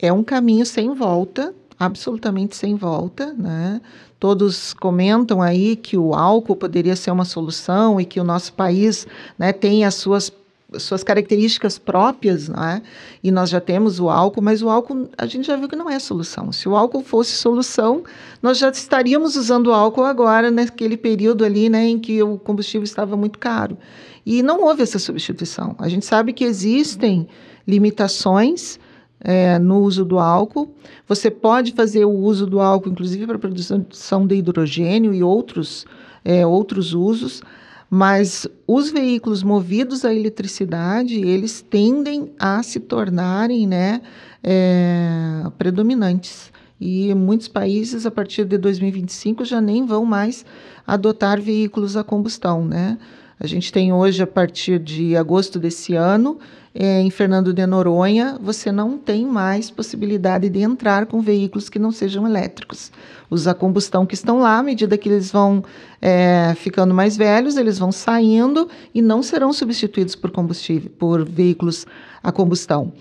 É 0.02 0.12
um 0.12 0.25
caminho 0.25 0.66
sem 0.66 0.92
volta, 0.92 1.54
absolutamente 1.78 2.56
sem 2.56 2.75
volta, 2.75 3.32
né? 3.32 3.80
Todos 4.18 4.75
comentam 4.75 5.40
aí 5.40 5.76
que 5.76 5.97
o 5.97 6.12
álcool 6.12 6.56
poderia 6.56 6.97
ser 6.97 7.12
uma 7.12 7.25
solução 7.25 8.00
e 8.00 8.04
que 8.04 8.18
o 8.18 8.25
nosso 8.25 8.52
país 8.52 9.06
né, 9.38 9.52
tem 9.52 9.85
as 9.85 9.94
suas 9.94 10.32
suas 10.78 11.04
características 11.04 11.78
próprias, 11.78 12.49
né? 12.49 12.80
e 13.23 13.30
nós 13.30 13.50
já 13.50 13.61
temos 13.61 14.00
o 14.00 14.09
álcool, 14.09 14.40
mas 14.40 14.62
o 14.62 14.71
álcool 14.71 15.06
a 15.18 15.26
gente 15.26 15.47
já 15.47 15.54
viu 15.54 15.68
que 15.68 15.76
não 15.76 15.90
é 15.90 15.99
solução. 15.99 16.50
Se 16.50 16.66
o 16.66 16.75
álcool 16.75 17.02
fosse 17.02 17.32
solução, 17.32 18.02
nós 18.40 18.56
já 18.56 18.71
estaríamos 18.71 19.37
usando 19.37 19.71
álcool 19.71 20.04
agora, 20.04 20.50
naquele 20.50 20.97
período 20.97 21.44
ali 21.44 21.68
né, 21.68 21.85
em 21.87 21.99
que 21.99 22.23
o 22.23 22.38
combustível 22.38 22.85
estava 22.85 23.18
muito 23.18 23.38
caro. 23.38 23.76
E 24.25 24.42
não 24.42 24.62
houve 24.64 24.82
essa 24.82 24.99
substituição. 24.99 25.76
A 25.78 25.90
gente 25.90 26.06
sabe 26.06 26.32
que 26.32 26.44
existem 26.44 27.28
limitações 27.68 28.78
é, 29.23 29.59
no 29.59 29.81
uso 29.81 30.05
do 30.05 30.19
álcool. 30.19 30.75
Você 31.07 31.31
pode 31.31 31.73
fazer 31.73 32.05
o 32.05 32.11
uso 32.11 32.47
do 32.47 32.61
álcool, 32.61 32.91
inclusive 32.91 33.26
para 33.26 33.38
produção 33.38 34.26
de 34.26 34.35
hidrogênio 34.35 35.14
e 35.14 35.23
outros, 35.23 35.87
é, 36.25 36.47
outros 36.47 36.93
usos, 36.93 37.43
mas 37.88 38.47
os 38.67 38.91
veículos 38.91 39.43
movidos 39.43 40.05
à 40.05 40.14
eletricidade, 40.14 41.21
eles 41.21 41.61
tendem 41.61 42.33
a 42.38 42.62
se 42.62 42.81
tornarem 42.81 43.67
né, 43.67 44.00
é, 44.43 45.43
predominantes. 45.59 46.50
E 46.81 47.14
muitos 47.14 47.47
países, 47.47 48.07
a 48.07 48.11
partir 48.11 48.45
de 48.45 48.59
2025, 48.59 49.45
já 49.45 49.61
nem 49.61 49.87
vão 49.87 50.05
mais 50.05 50.45
adotar 50.85 51.41
veículos 51.41 51.97
a 51.97 52.02
combustão. 52.02 52.64
Né? 52.64 52.99
A 53.38 53.46
gente 53.46 53.72
tem 53.72 53.92
hoje, 53.92 54.22
a 54.22 54.26
partir 54.26 54.78
de 54.78 55.16
agosto 55.16 55.58
desse 55.58 55.94
ano, 55.94 56.38
é, 56.74 57.00
em 57.00 57.10
Fernando 57.10 57.52
de 57.52 57.66
Noronha, 57.66 58.38
você 58.40 58.72
não 58.72 58.96
tem 58.96 59.26
mais 59.26 59.70
possibilidade 59.70 60.48
de 60.48 60.60
entrar 60.60 61.06
com 61.06 61.20
veículos 61.20 61.68
que 61.68 61.78
não 61.78 61.90
sejam 61.90 62.26
elétricos. 62.26 62.90
Os 63.28 63.46
a 63.46 63.54
combustão 63.54 64.06
que 64.06 64.14
estão 64.14 64.40
lá, 64.40 64.58
à 64.58 64.62
medida 64.62 64.96
que 64.96 65.08
eles 65.08 65.30
vão 65.30 65.62
é, 66.00 66.54
ficando 66.56 66.94
mais 66.94 67.16
velhos, 67.16 67.56
eles 67.56 67.78
vão 67.78 67.92
saindo 67.92 68.68
e 68.94 69.02
não 69.02 69.22
serão 69.22 69.52
substituídos 69.52 70.14
por 70.14 70.30
combustível, 70.30 70.90
por 70.98 71.24
veículos 71.24 71.86
a 72.22 72.32
combustão. 72.32 72.92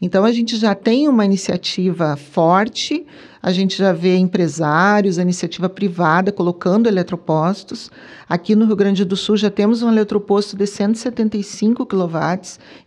Então 0.00 0.24
a 0.24 0.32
gente 0.32 0.56
já 0.56 0.74
tem 0.74 1.08
uma 1.08 1.24
iniciativa 1.24 2.16
forte, 2.16 3.06
a 3.42 3.50
gente 3.50 3.78
já 3.78 3.92
vê 3.92 4.16
empresários, 4.16 5.18
a 5.18 5.22
iniciativa 5.22 5.68
privada 5.68 6.30
colocando 6.30 6.86
eletropostos. 6.86 7.90
Aqui 8.28 8.54
no 8.54 8.66
Rio 8.66 8.76
Grande 8.76 9.04
do 9.04 9.16
Sul 9.16 9.36
já 9.36 9.50
temos 9.50 9.82
um 9.82 9.88
eletroposto 9.88 10.56
de 10.56 10.66
175 10.66 11.86
kW 11.86 12.18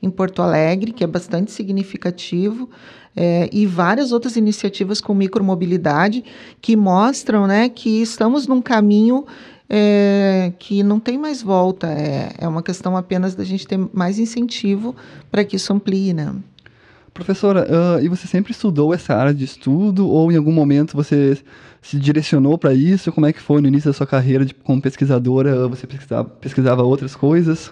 em 0.04 0.10
Porto 0.10 0.42
Alegre, 0.42 0.92
que 0.92 1.04
é 1.04 1.08
bastante 1.08 1.52
significativo. 1.52 2.70
É, 3.16 3.50
e 3.52 3.66
várias 3.66 4.12
outras 4.12 4.38
iniciativas 4.38 5.02
com 5.02 5.14
micromobilidade 5.16 6.24
que 6.62 6.76
mostram 6.76 7.48
né, 7.48 7.68
que 7.68 8.02
estamos 8.02 8.48
num 8.48 8.62
caminho 8.62 9.26
é, 9.68 10.54
que 10.60 10.84
não 10.84 11.00
tem 11.00 11.18
mais 11.18 11.42
volta. 11.42 11.88
É, 11.88 12.34
é 12.38 12.48
uma 12.48 12.62
questão 12.62 12.96
apenas 12.96 13.34
da 13.34 13.44
gente 13.44 13.66
ter 13.66 13.80
mais 13.92 14.20
incentivo 14.20 14.96
para 15.32 15.44
que 15.44 15.56
isso 15.56 15.74
amplie. 15.74 16.14
Né? 16.14 16.34
Professora, 17.20 17.68
uh, 17.70 18.04
e 18.04 18.08
você 18.08 18.28
sempre 18.28 18.52
estudou 18.52 18.94
essa 18.94 19.14
área 19.14 19.34
de 19.34 19.44
estudo 19.44 20.08
ou 20.08 20.32
em 20.32 20.38
algum 20.38 20.52
momento 20.52 20.96
você 20.96 21.38
se 21.82 21.98
direcionou 21.98 22.58
para 22.58 22.74
isso? 22.74 23.12
Como 23.12 23.26
é 23.26 23.34
que 23.34 23.42
foi 23.42 23.62
no 23.62 23.68
início 23.68 23.90
da 23.90 23.94
sua 23.94 24.08
carreira 24.08 24.46
de, 24.46 24.54
como 24.54 24.82
pesquisadora? 24.82 25.68
Você 25.68 25.86
pesquisava, 25.86 26.30
pesquisava 26.30 26.84
outras 26.84 27.16
coisas? 27.16 27.72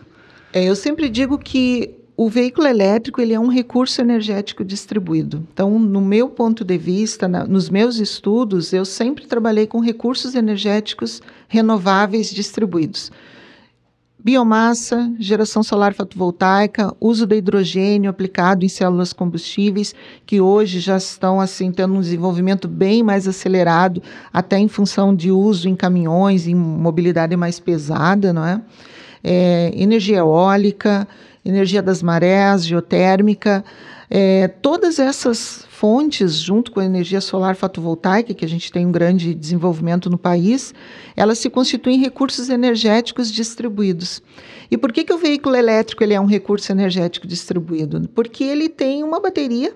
É, 0.52 0.64
eu 0.64 0.76
sempre 0.76 1.10
digo 1.10 1.38
que 1.38 1.96
o 2.16 2.30
veículo 2.30 2.68
elétrico 2.68 3.22
ele 3.22 3.34
é 3.34 3.40
um 3.40 3.48
recurso 3.48 4.02
energético 4.02 4.66
distribuído. 4.66 5.48
Então, 5.54 5.78
no 5.78 6.02
meu 6.02 6.30
ponto 6.30 6.66
de 6.66 6.78
vista, 6.78 7.28
na, 7.28 7.46
nos 7.46 7.70
meus 7.70 8.00
estudos, 8.00 8.74
eu 8.74 8.84
sempre 8.84 9.28
trabalhei 9.28 9.68
com 9.68 9.80
recursos 9.80 10.36
energéticos 10.36 11.22
renováveis 11.48 12.30
distribuídos 12.32 13.12
biomassa, 14.28 15.10
geração 15.18 15.64
solar 15.64 15.94
fotovoltaica, 15.94 16.94
uso 17.00 17.26
de 17.26 17.38
hidrogênio 17.38 18.10
aplicado 18.10 18.66
em 18.66 18.68
células 18.68 19.14
combustíveis, 19.14 19.96
que 20.26 20.42
hoje 20.42 20.82
já 20.82 20.98
estão 20.98 21.40
assim 21.40 21.72
tendo 21.72 21.94
um 21.94 22.02
desenvolvimento 22.02 22.68
bem 22.68 23.02
mais 23.02 23.26
acelerado, 23.26 24.04
até 24.34 24.60
em 24.60 24.68
função 24.68 25.16
de 25.16 25.32
uso 25.32 25.70
em 25.70 25.78
caminhões, 25.78 26.46
em 26.46 26.54
mobilidade 26.54 27.38
mais 27.38 27.58
pesada, 27.58 28.34
não 28.34 28.46
é? 28.46 28.62
é 29.24 29.72
energia 29.74 30.18
eólica, 30.18 31.08
energia 31.46 31.82
das 31.82 32.04
marés, 32.04 32.66
geotérmica, 32.66 33.64
é, 34.10 34.50
todas 34.50 35.00
essas 35.00 35.66
fontes, 35.78 36.40
junto 36.40 36.72
com 36.72 36.80
a 36.80 36.86
energia 36.86 37.22
solar 37.22 37.56
fotovoltaica, 37.56 38.34
que 38.34 38.44
a 38.44 38.50
gente 38.50 38.72
tem 38.72 38.84
um 38.84 38.92
grande 38.92 39.36
desenvolvimento 39.36 40.10
no 40.10 40.18
país, 40.18 40.74
elas 41.16 41.38
se 41.38 41.52
constituem 41.52 42.00
recursos 42.00 42.50
energéticos 42.50 43.32
distribuídos. 43.32 44.24
E 44.72 44.78
por 44.78 44.92
que, 44.92 45.04
que 45.04 45.14
o 45.14 45.20
veículo 45.20 45.56
elétrico 45.56 46.04
ele 46.04 46.16
é 46.16 46.20
um 46.20 46.26
recurso 46.26 46.72
energético 46.72 47.28
distribuído? 47.28 48.10
Porque 48.16 48.44
ele 48.44 48.70
tem 48.70 49.04
uma 49.04 49.20
bateria, 49.20 49.72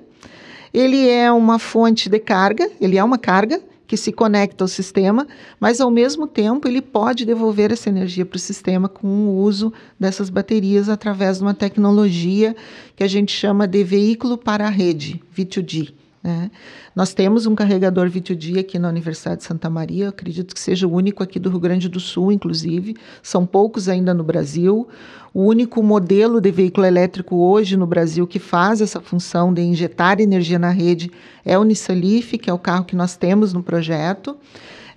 ele 0.73 1.07
é 1.07 1.31
uma 1.31 1.59
fonte 1.59 2.09
de 2.09 2.17
carga, 2.17 2.67
ele 2.81 2.97
é 2.97 3.03
uma 3.03 3.19
carga, 3.19 3.61
que 3.91 3.97
se 3.97 4.13
conecta 4.13 4.63
ao 4.63 4.69
sistema, 4.69 5.27
mas 5.59 5.81
ao 5.81 5.91
mesmo 5.91 6.25
tempo 6.25 6.65
ele 6.65 6.81
pode 6.81 7.25
devolver 7.25 7.73
essa 7.73 7.89
energia 7.89 8.25
para 8.25 8.37
o 8.37 8.39
sistema 8.39 8.87
com 8.87 9.05
o 9.05 9.41
uso 9.41 9.73
dessas 9.99 10.29
baterias 10.29 10.87
através 10.87 11.39
de 11.39 11.43
uma 11.43 11.53
tecnologia 11.53 12.55
que 12.95 13.03
a 13.03 13.07
gente 13.07 13.33
chama 13.33 13.67
de 13.67 13.83
veículo 13.83 14.37
para 14.37 14.65
a 14.65 14.69
rede, 14.69 15.21
V2G. 15.37 15.93
Né? 16.23 16.49
Nós 16.93 17.13
temos 17.13 17.45
um 17.45 17.55
carregador 17.55 18.09
V2G 18.09 18.59
aqui 18.59 18.77
na 18.77 18.89
Universidade 18.89 19.37
de 19.37 19.43
Santa 19.45 19.69
Maria, 19.69 20.09
acredito 20.09 20.53
que 20.53 20.59
seja 20.59 20.85
o 20.85 20.91
único 20.91 21.23
aqui 21.23 21.39
do 21.39 21.49
Rio 21.49 21.59
Grande 21.59 21.87
do 21.87 22.01
Sul, 22.01 22.33
inclusive, 22.33 22.97
são 23.23 23.45
poucos 23.45 23.87
ainda 23.87 24.13
no 24.13 24.23
Brasil. 24.23 24.87
O 25.33 25.43
único 25.43 25.81
modelo 25.81 26.41
de 26.41 26.51
veículo 26.51 26.85
elétrico 26.85 27.37
hoje 27.37 27.77
no 27.77 27.87
Brasil 27.87 28.27
que 28.27 28.39
faz 28.39 28.81
essa 28.81 28.99
função 28.99 29.53
de 29.53 29.61
injetar 29.61 30.19
energia 30.19 30.59
na 30.59 30.69
rede 30.69 31.09
é 31.45 31.57
o 31.57 31.63
Nissan 31.63 31.93
Leaf, 31.93 32.37
que 32.37 32.49
é 32.49 32.53
o 32.53 32.59
carro 32.59 32.83
que 32.83 32.95
nós 32.95 33.15
temos 33.15 33.53
no 33.53 33.63
projeto. 33.63 34.35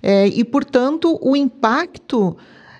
É, 0.03 0.27
e, 0.27 0.43
portanto, 0.43 1.17
o 1.21 1.35
impacto 1.35 2.35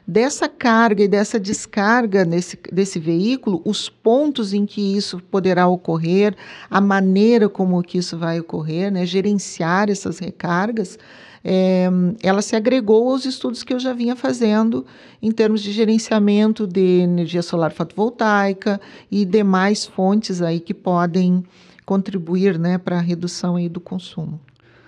dessa 0.07 0.47
carga 0.47 1.03
e 1.03 1.07
dessa 1.07 1.39
descarga 1.39 2.23
nesse, 2.23 2.57
desse 2.71 2.99
veículo, 2.99 3.61
os 3.65 3.89
pontos 3.89 4.53
em 4.53 4.65
que 4.65 4.95
isso 4.95 5.19
poderá 5.31 5.67
ocorrer, 5.67 6.35
a 6.69 6.79
maneira 6.79 7.49
como 7.49 7.81
que 7.81 7.97
isso 7.97 8.17
vai 8.17 8.39
ocorrer, 8.39 8.91
né, 8.91 9.05
gerenciar 9.05 9.89
essas 9.89 10.19
recargas, 10.19 10.99
é, 11.43 11.87
ela 12.23 12.41
se 12.41 12.55
agregou 12.55 13.11
aos 13.11 13.25
estudos 13.25 13.63
que 13.63 13.73
eu 13.73 13.79
já 13.79 13.93
vinha 13.93 14.15
fazendo 14.15 14.85
em 15.21 15.31
termos 15.31 15.61
de 15.61 15.71
gerenciamento 15.71 16.65
de 16.65 17.01
energia 17.01 17.43
solar 17.43 17.71
fotovoltaica 17.71 18.81
e 19.11 19.25
demais 19.25 19.85
fontes 19.85 20.41
aí 20.41 20.59
que 20.59 20.73
podem 20.73 21.43
contribuir 21.85 22.57
né, 22.57 22.79
para 22.79 22.97
a 22.97 23.01
redução 23.01 23.57
aí 23.57 23.69
do 23.69 23.79
consumo. 23.79 24.39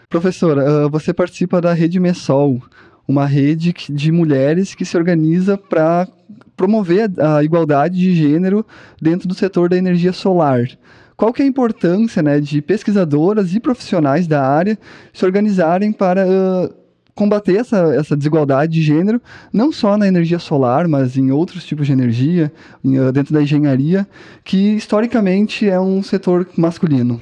Professora, 0.10 0.88
você 0.90 1.14
participa 1.14 1.62
da 1.62 1.74
Rede 1.74 2.00
Messol 2.00 2.62
uma 3.08 3.26
rede 3.26 3.74
de 3.90 4.12
mulheres 4.12 4.76
que 4.76 4.84
se 4.84 4.98
organiza 4.98 5.58
para 5.58 6.08
promover 6.56 7.10
a 7.20 7.44
igualdade 7.44 7.98
de 7.98 8.14
gênero 8.14 8.66
dentro 9.02 9.28
do 9.28 9.34
setor 9.34 9.70
da 9.70 9.78
energia 9.78 10.12
solar. 10.12 10.68
Qual 11.16 11.32
que 11.32 11.42
é 11.42 11.46
a 11.46 11.48
importância 11.48 12.22
né, 12.22 12.40
de 12.40 12.62
pesquisadoras 12.62 13.54
e 13.56 13.60
profissionais 13.60 14.28
da 14.28 14.46
área 14.46 14.78
se 15.14 15.26
organizarem 15.26 15.92
para 15.92 16.26
uh, 16.28 16.74
combater 17.16 17.56
essa, 17.56 17.78
essa 17.96 18.16
desigualdade 18.16 18.74
de 18.74 18.82
gênero, 18.84 19.20
não 19.52 19.72
só 19.72 19.98
na 19.98 20.08
energia 20.08 20.38
solar, 20.38 20.88
mas 20.88 21.18
em 21.18 21.32
outros 21.32 21.66
tipos 21.66 21.88
de 21.88 21.94
energia, 21.94 22.52
em, 22.86 23.12
dentro 23.12 23.34
da 23.34 23.42
engenharia, 23.42 24.08
que 24.44 24.76
historicamente 24.76 25.68
é 25.68 25.80
um 25.80 26.04
setor 26.04 26.48
masculino? 26.56 27.20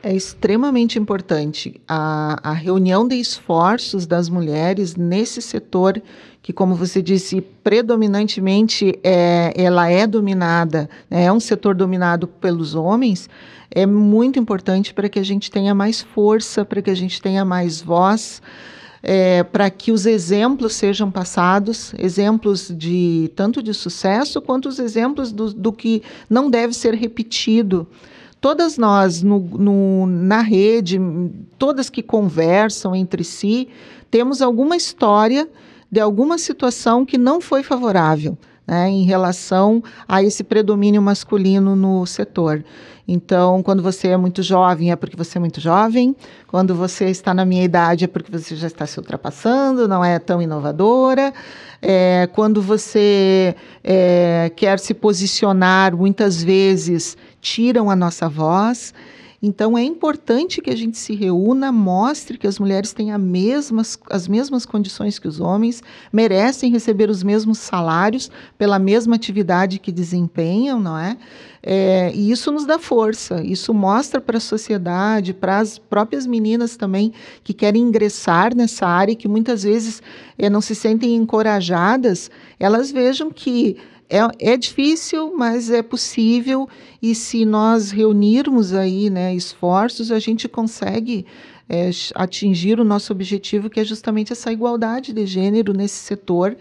É 0.00 0.14
extremamente 0.14 0.96
importante 0.96 1.80
a, 1.88 2.50
a 2.50 2.52
reunião 2.52 3.06
de 3.06 3.16
esforços 3.16 4.06
das 4.06 4.28
mulheres 4.28 4.94
nesse 4.94 5.42
setor 5.42 6.00
que, 6.40 6.52
como 6.52 6.76
você 6.76 7.02
disse, 7.02 7.40
predominantemente 7.40 8.96
é, 9.02 9.52
ela 9.56 9.90
é 9.90 10.06
dominada, 10.06 10.88
né, 11.10 11.24
é 11.24 11.32
um 11.32 11.40
setor 11.40 11.74
dominado 11.74 12.28
pelos 12.28 12.76
homens, 12.76 13.28
é 13.70 13.84
muito 13.86 14.38
importante 14.38 14.94
para 14.94 15.08
que 15.08 15.18
a 15.18 15.24
gente 15.24 15.50
tenha 15.50 15.74
mais 15.74 16.00
força, 16.00 16.64
para 16.64 16.80
que 16.80 16.90
a 16.90 16.96
gente 16.96 17.20
tenha 17.20 17.44
mais 17.44 17.82
voz. 17.82 18.40
é, 19.02 19.42
para 19.42 19.70
que 19.70 19.92
os 19.92 20.06
exemplos 20.06 20.74
sejam 20.74 21.10
passados, 21.10 21.94
exemplos 21.98 22.72
de 22.76 23.30
tanto 23.34 23.62
de 23.62 23.72
sucesso 23.72 24.40
quanto 24.40 24.68
os 24.68 24.78
exemplos 24.78 25.32
do, 25.32 25.52
do 25.52 25.72
que 25.72 26.02
não 26.28 26.50
deve 26.50 26.74
ser 26.74 26.94
repetido. 26.94 27.86
Todas 28.40 28.78
nós 28.78 29.22
no, 29.22 29.38
no, 29.40 30.06
na 30.06 30.40
rede, 30.40 31.00
todas 31.58 31.90
que 31.90 32.02
conversam 32.02 32.94
entre 32.94 33.24
si, 33.24 33.68
temos 34.10 34.40
alguma 34.40 34.76
história 34.76 35.48
de 35.90 36.00
alguma 36.00 36.38
situação 36.38 37.04
que 37.04 37.18
não 37.18 37.40
foi 37.40 37.62
favorável 37.62 38.36
né, 38.68 38.90
em 38.90 39.02
relação 39.04 39.82
a 40.06 40.22
esse 40.22 40.44
predomínio 40.44 41.00
masculino 41.00 41.74
no 41.74 42.04
setor. 42.04 42.62
Então, 43.10 43.62
quando 43.62 43.82
você 43.82 44.08
é 44.08 44.16
muito 44.18 44.42
jovem, 44.42 44.92
é 44.92 44.96
porque 44.96 45.16
você 45.16 45.38
é 45.38 45.40
muito 45.40 45.62
jovem. 45.62 46.14
Quando 46.46 46.74
você 46.74 47.06
está 47.06 47.32
na 47.32 47.46
minha 47.46 47.64
idade, 47.64 48.04
é 48.04 48.06
porque 48.06 48.30
você 48.30 48.54
já 48.54 48.66
está 48.66 48.84
se 48.84 48.98
ultrapassando, 48.98 49.88
não 49.88 50.04
é 50.04 50.18
tão 50.18 50.42
inovadora. 50.42 51.32
É, 51.80 52.28
quando 52.34 52.60
você 52.60 53.56
é, 53.82 54.52
quer 54.54 54.78
se 54.78 54.92
posicionar, 54.92 55.96
muitas 55.96 56.42
vezes 56.42 57.16
tiram 57.40 57.88
a 57.88 57.96
nossa 57.96 58.28
voz. 58.28 58.92
Então 59.40 59.78
é 59.78 59.84
importante 59.84 60.60
que 60.60 60.68
a 60.68 60.76
gente 60.76 60.98
se 60.98 61.14
reúna, 61.14 61.70
mostre 61.70 62.36
que 62.36 62.46
as 62.46 62.58
mulheres 62.58 62.92
têm 62.92 63.16
mesmas, 63.16 63.96
as 64.10 64.26
mesmas 64.26 64.66
condições 64.66 65.16
que 65.16 65.28
os 65.28 65.40
homens, 65.40 65.80
merecem 66.12 66.72
receber 66.72 67.08
os 67.08 67.22
mesmos 67.22 67.58
salários 67.58 68.32
pela 68.56 68.80
mesma 68.80 69.14
atividade 69.14 69.78
que 69.78 69.92
desempenham, 69.92 70.80
não 70.80 70.98
é? 70.98 71.16
é 71.62 72.10
e 72.12 72.32
isso 72.32 72.50
nos 72.50 72.66
dá 72.66 72.80
força, 72.80 73.40
isso 73.44 73.72
mostra 73.72 74.20
para 74.20 74.38
a 74.38 74.40
sociedade, 74.40 75.32
para 75.32 75.60
as 75.60 75.78
próprias 75.78 76.26
meninas 76.26 76.76
também 76.76 77.12
que 77.44 77.54
querem 77.54 77.82
ingressar 77.82 78.56
nessa 78.56 78.88
área 78.88 79.12
e 79.12 79.16
que 79.16 79.28
muitas 79.28 79.62
vezes 79.62 80.02
é, 80.36 80.50
não 80.50 80.60
se 80.60 80.74
sentem 80.74 81.14
encorajadas, 81.14 82.28
elas 82.58 82.90
vejam 82.90 83.30
que 83.30 83.76
é, 84.10 84.52
é 84.52 84.56
difícil, 84.56 85.34
mas 85.36 85.70
é 85.70 85.82
possível 85.82 86.68
e 87.00 87.14
se 87.14 87.44
nós 87.44 87.90
reunirmos 87.90 88.72
aí 88.72 89.10
né, 89.10 89.34
esforços, 89.34 90.10
a 90.10 90.18
gente 90.18 90.48
consegue 90.48 91.26
é, 91.68 91.90
atingir 92.14 92.80
o 92.80 92.84
nosso 92.84 93.12
objetivo, 93.12 93.68
que 93.68 93.78
é 93.78 93.84
justamente 93.84 94.32
essa 94.32 94.50
igualdade 94.50 95.12
de 95.12 95.26
gênero 95.26 95.72
nesse 95.72 95.96
setor 95.96 96.56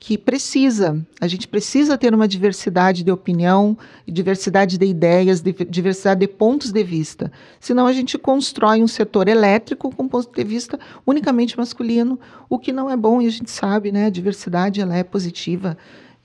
que 0.00 0.16
precisa. 0.16 1.04
A 1.20 1.26
gente 1.26 1.48
precisa 1.48 1.98
ter 1.98 2.14
uma 2.14 2.28
diversidade 2.28 3.02
de 3.02 3.10
opinião, 3.10 3.76
diversidade 4.06 4.78
de 4.78 4.86
ideias, 4.86 5.42
diversidade 5.68 6.20
de 6.20 6.28
pontos 6.28 6.70
de 6.70 6.84
vista. 6.84 7.32
Senão 7.58 7.86
a 7.86 7.92
gente 7.92 8.16
constrói 8.16 8.80
um 8.80 8.86
setor 8.86 9.28
elétrico 9.28 9.94
com 9.94 10.08
ponto 10.08 10.30
de 10.32 10.44
vista 10.44 10.78
unicamente 11.04 11.58
masculino, 11.58 12.18
o 12.48 12.58
que 12.58 12.72
não 12.72 12.88
é 12.88 12.96
bom 12.96 13.20
e 13.20 13.26
a 13.26 13.30
gente 13.30 13.50
sabe, 13.50 13.90
né? 13.90 14.06
A 14.06 14.10
diversidade 14.10 14.80
ela 14.80 14.96
é 14.96 15.02
positiva 15.02 15.76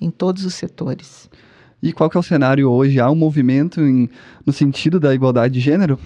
em 0.04 0.12
todos 0.12 0.46
os 0.46 0.54
setores. 0.54 1.30
E 1.82 1.92
qual 1.92 2.10
que 2.10 2.18
é 2.18 2.20
o 2.20 2.24
cenário 2.24 2.70
hoje? 2.70 3.00
Há 3.00 3.10
um 3.10 3.16
movimento 3.16 3.82
em, 3.82 4.10
no 4.46 4.54
sentido 4.54 5.00
da 5.00 5.14
igualdade 5.14 5.54
de 5.54 5.60
gênero? 5.60 6.00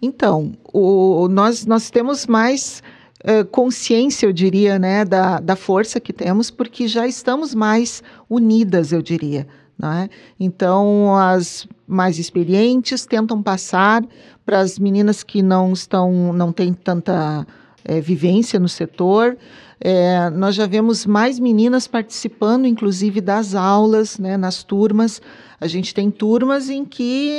Então, 0.00 0.52
o, 0.72 1.28
nós, 1.28 1.66
nós 1.66 1.90
temos 1.90 2.26
mais 2.26 2.82
uh, 3.24 3.44
consciência, 3.46 4.26
eu 4.26 4.32
diria, 4.32 4.78
né, 4.78 5.04
da, 5.04 5.40
da 5.40 5.56
força 5.56 6.00
que 6.00 6.12
temos, 6.12 6.50
porque 6.50 6.86
já 6.88 7.06
estamos 7.06 7.54
mais 7.54 8.02
unidas, 8.28 8.92
eu 8.92 9.02
diria. 9.02 9.46
É? 9.82 10.08
Então, 10.38 11.16
as 11.16 11.66
mais 11.88 12.16
experientes 12.16 13.04
tentam 13.04 13.42
passar 13.42 14.04
para 14.46 14.60
as 14.60 14.78
meninas 14.78 15.24
que 15.24 15.42
não 15.42 15.72
estão, 15.72 16.32
não 16.32 16.52
têm 16.52 16.72
tanta 16.72 17.44
é, 17.84 18.00
vivência 18.00 18.58
no 18.58 18.68
setor. 18.68 19.36
É, 19.84 20.30
nós 20.30 20.54
já 20.54 20.64
vemos 20.66 21.04
mais 21.04 21.40
meninas 21.40 21.88
participando, 21.88 22.66
inclusive, 22.66 23.20
das 23.20 23.54
aulas, 23.54 24.16
né, 24.16 24.36
nas 24.36 24.62
turmas. 24.62 25.20
A 25.60 25.66
gente 25.66 25.92
tem 25.92 26.10
turmas 26.10 26.70
em 26.70 26.84
que, 26.84 27.32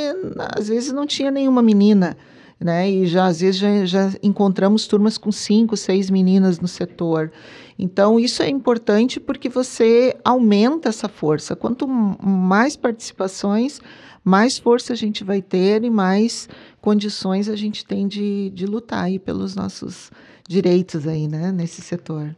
às 0.58 0.68
vezes, 0.68 0.92
não 0.92 1.06
tinha 1.06 1.32
nenhuma 1.32 1.62
menina. 1.62 2.18
Né? 2.60 2.90
E 2.90 3.06
já 3.06 3.26
às 3.26 3.42
vezes 3.42 3.60
já, 3.60 3.86
já, 3.86 4.12
encontramos 4.22 4.88
turmas 4.88 5.18
com 5.18 5.32
cinco, 5.32 5.76
seis 5.76 6.10
meninas 6.10 6.60
no 6.62 6.68
setor. 6.68 7.32
Então 7.78 8.18
isso 8.18 8.42
é 8.42 8.48
importante 8.48 9.20
porque 9.20 9.50
você 9.50 10.16
aumenta 10.24 10.88
essa 10.88 11.10
força. 11.10 11.58
Quanto 11.58 11.86
mais 11.86 12.78
participações, 12.78 13.82
mais 14.24 14.58
força 14.58 14.94
a 14.94 14.96
gente 14.96 15.26
vai 15.26 15.42
ter 15.42 15.84
e 15.84 15.90
mais 15.90 16.48
condições 16.80 17.50
a 17.50 17.56
gente 17.58 17.86
tem 17.86 18.08
de, 18.08 18.50
de 18.52 18.66
lutar 18.66 19.04
aí 19.04 19.20
pelos 19.20 19.56
nossos 19.56 20.10
direitos 20.48 21.08
aí, 21.08 21.28
né, 21.28 21.52
nesse 21.52 21.82
setor. 21.82 22.36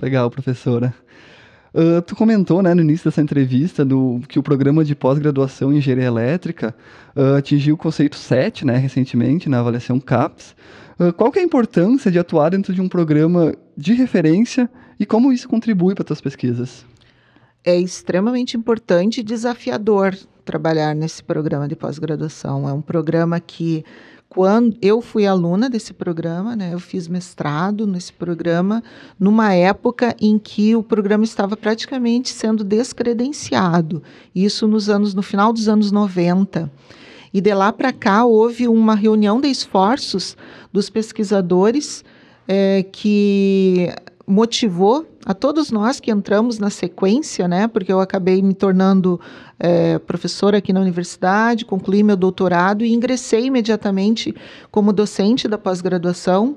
Legal, 0.00 0.30
professora. 0.30 0.94
Uh, 1.74 2.00
tu 2.00 2.16
comentou, 2.16 2.62
né, 2.62 2.72
no 2.72 2.80
início 2.80 3.04
dessa 3.04 3.20
entrevista, 3.20 3.84
do, 3.84 4.20
que 4.28 4.38
o 4.38 4.42
programa 4.42 4.82
de 4.82 4.94
pós-graduação 4.94 5.72
em 5.72 5.76
engenharia 5.76 6.06
elétrica 6.06 6.74
uh, 7.14 7.36
atingiu 7.36 7.74
o 7.74 7.78
conceito 7.78 8.16
7, 8.16 8.64
né, 8.64 8.76
recentemente, 8.78 9.48
na 9.48 9.60
avaliação 9.60 10.00
CAPES. 10.00 10.56
Uh, 10.98 11.12
qual 11.12 11.30
que 11.30 11.38
é 11.38 11.42
a 11.42 11.44
importância 11.44 12.10
de 12.10 12.18
atuar 12.18 12.50
dentro 12.50 12.72
de 12.72 12.80
um 12.80 12.88
programa 12.88 13.54
de 13.76 13.92
referência 13.92 14.70
e 14.98 15.04
como 15.04 15.32
isso 15.32 15.48
contribui 15.48 15.94
para 15.94 16.04
tuas 16.04 16.20
pesquisas? 16.20 16.86
É 17.62 17.78
extremamente 17.78 18.56
importante 18.56 19.20
e 19.20 19.22
desafiador 19.22 20.16
trabalhar 20.46 20.94
nesse 20.94 21.22
programa 21.22 21.68
de 21.68 21.76
pós-graduação. 21.76 22.66
É 22.66 22.72
um 22.72 22.80
programa 22.80 23.38
que 23.38 23.84
quando 24.28 24.76
eu 24.82 25.00
fui 25.00 25.26
aluna 25.26 25.70
desse 25.70 25.92
programa, 25.92 26.56
né, 26.56 26.70
eu 26.72 26.80
fiz 26.80 27.08
mestrado 27.08 27.86
nesse 27.86 28.12
programa, 28.12 28.82
numa 29.18 29.54
época 29.54 30.14
em 30.20 30.38
que 30.38 30.74
o 30.74 30.82
programa 30.82 31.24
estava 31.24 31.56
praticamente 31.56 32.30
sendo 32.30 32.64
descredenciado. 32.64 34.02
Isso 34.34 34.66
nos 34.66 34.90
anos, 34.90 35.14
no 35.14 35.22
final 35.22 35.52
dos 35.52 35.68
anos 35.68 35.90
90. 35.90 36.70
E 37.32 37.40
de 37.40 37.54
lá 37.54 37.72
para 37.72 37.92
cá 37.92 38.24
houve 38.24 38.66
uma 38.68 38.94
reunião 38.94 39.40
de 39.40 39.48
esforços 39.48 40.36
dos 40.72 40.90
pesquisadores 40.90 42.04
é, 42.48 42.84
que 42.90 43.92
motivou 44.26 45.06
a 45.24 45.32
todos 45.32 45.70
nós 45.70 46.00
que 46.00 46.10
entramos 46.10 46.58
na 46.58 46.68
sequência, 46.68 47.46
né, 47.46 47.68
porque 47.68 47.92
eu 47.92 48.00
acabei 48.00 48.42
me 48.42 48.54
tornando 48.54 49.20
é, 49.58 49.98
professora 50.00 50.58
aqui 50.58 50.72
na 50.72 50.80
universidade, 50.80 51.64
concluí 51.64 52.02
meu 52.02 52.16
doutorado 52.16 52.84
e 52.84 52.92
ingressei 52.92 53.46
imediatamente 53.46 54.34
como 54.70 54.92
docente 54.92 55.46
da 55.46 55.56
pós-graduação, 55.56 56.56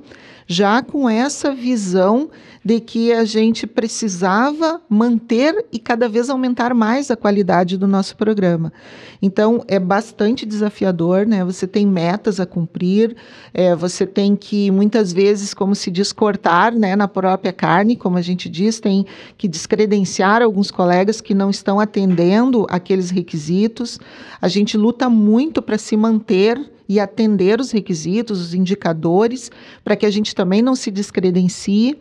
já 0.51 0.81
com 0.81 1.07
essa 1.07 1.53
visão 1.53 2.31
de 2.65 2.79
que 2.79 3.13
a 3.13 3.23
gente 3.23 3.67
precisava 3.67 4.81
manter 4.89 5.63
e 5.71 5.77
cada 5.77 6.09
vez 6.09 6.27
aumentar 6.27 6.73
mais 6.73 7.11
a 7.11 7.15
qualidade 7.15 7.77
do 7.77 7.87
nosso 7.87 8.17
programa. 8.17 8.73
Então, 9.21 9.63
é 9.67 9.77
bastante 9.77 10.47
desafiador, 10.47 11.27
né? 11.27 11.45
Você 11.45 11.67
tem 11.67 11.85
metas 11.85 12.39
a 12.39 12.47
cumprir, 12.47 13.15
é, 13.53 13.75
você 13.75 14.07
tem 14.07 14.35
que, 14.35 14.71
muitas 14.71 15.13
vezes, 15.13 15.53
como 15.53 15.75
se 15.75 15.91
diz, 15.91 16.11
cortar 16.11 16.71
né, 16.71 16.95
na 16.95 17.07
própria 17.07 17.53
carne, 17.53 17.95
como 17.95 18.17
a 18.17 18.21
gente 18.21 18.49
diz, 18.49 18.79
tem 18.79 19.05
que 19.37 19.47
descredenciar 19.47 20.41
alguns 20.41 20.71
colegas 20.71 21.21
que 21.21 21.35
não 21.35 21.51
estão 21.51 21.79
atendendo 21.79 22.65
aqueles 22.71 23.11
requisitos. 23.11 23.99
A 24.41 24.47
gente 24.47 24.75
luta 24.75 25.11
muito 25.11 25.61
para 25.61 25.77
se 25.77 25.95
manter 25.95 26.59
e 26.89 26.99
atender 26.99 27.61
os 27.61 27.69
requisitos, 27.69 28.41
os 28.41 28.53
indicadores, 28.55 29.51
para 29.83 29.95
que 29.95 30.07
a 30.07 30.09
gente 30.09 30.33
também 30.33 30.59
não 30.63 30.75
se 30.75 30.89
descredencie, 30.89 31.99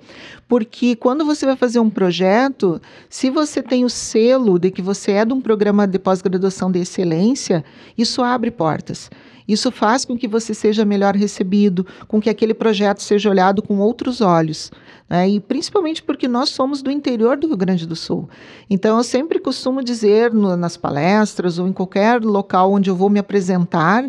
porque 0.49 0.97
quando 0.97 1.27
você 1.27 1.45
vai 1.45 1.57
fazer 1.57 1.79
um 1.79 1.91
projeto, 1.91 2.81
se 3.11 3.29
você 3.29 3.63
tem 3.63 3.85
o 3.85 3.91
selo 3.91 4.59
de 4.59 4.71
que 4.71 4.81
você 4.81 5.13
é 5.13 5.25
de 5.25 5.35
um 5.35 5.41
programa 5.43 5.87
de 5.87 5.99
pós-graduação 5.99 6.73
de 6.73 6.79
excelência, 6.79 7.63
isso 7.97 8.23
abre 8.23 8.51
portas. 8.51 9.11
Isso 9.47 9.71
faz 9.71 10.05
com 10.05 10.17
que 10.17 10.29
você 10.29 10.53
seja 10.53 10.85
melhor 10.85 11.15
recebido, 11.15 11.87
com 12.07 12.21
que 12.21 12.29
aquele 12.29 12.53
projeto 12.53 13.03
seja 13.03 13.31
olhado 13.31 13.63
com 13.63 13.79
outros 13.79 14.21
olhos. 14.21 14.71
Né? 15.09 15.29
E 15.29 15.41
principalmente 15.41 16.03
porque 16.03 16.29
nós 16.29 16.51
somos 16.51 16.83
do 16.83 16.91
interior 16.91 17.37
do 17.37 17.47
Rio 17.47 17.57
Grande 17.57 17.87
do 17.87 17.97
Sul. 17.97 18.29
Então, 18.69 18.99
eu 18.99 19.05
sempre 19.05 19.39
costumo 19.39 19.83
dizer 19.83 20.33
no, 20.35 20.55
nas 20.55 20.77
palestras 20.77 21.59
ou 21.59 21.67
em 21.67 21.73
qualquer 21.73 22.23
local 22.23 22.73
onde 22.73 22.91
eu 22.91 22.97
vou 22.97 23.09
me 23.09 23.19
apresentar, 23.19 24.05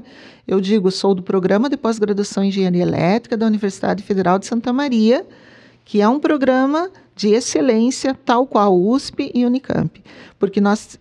eu 0.45 0.59
digo, 0.59 0.91
sou 0.91 1.15
do 1.15 1.23
programa 1.23 1.69
de 1.69 1.77
pós-graduação 1.77 2.43
em 2.43 2.49
Engenharia 2.49 2.81
Elétrica 2.81 3.37
da 3.37 3.45
Universidade 3.45 4.03
Federal 4.03 4.39
de 4.39 4.45
Santa 4.45 4.73
Maria, 4.73 5.25
que 5.89 5.99
é 5.99 6.07
um 6.07 6.19
programa 6.19 6.91
de 7.19 7.33
excelência, 7.33 8.17
tal 8.23 8.47
qual 8.47 8.73
USP 8.73 9.29
e 9.35 9.45
Unicamp, 9.45 10.01
porque 10.39 10.61
nós 10.61 10.97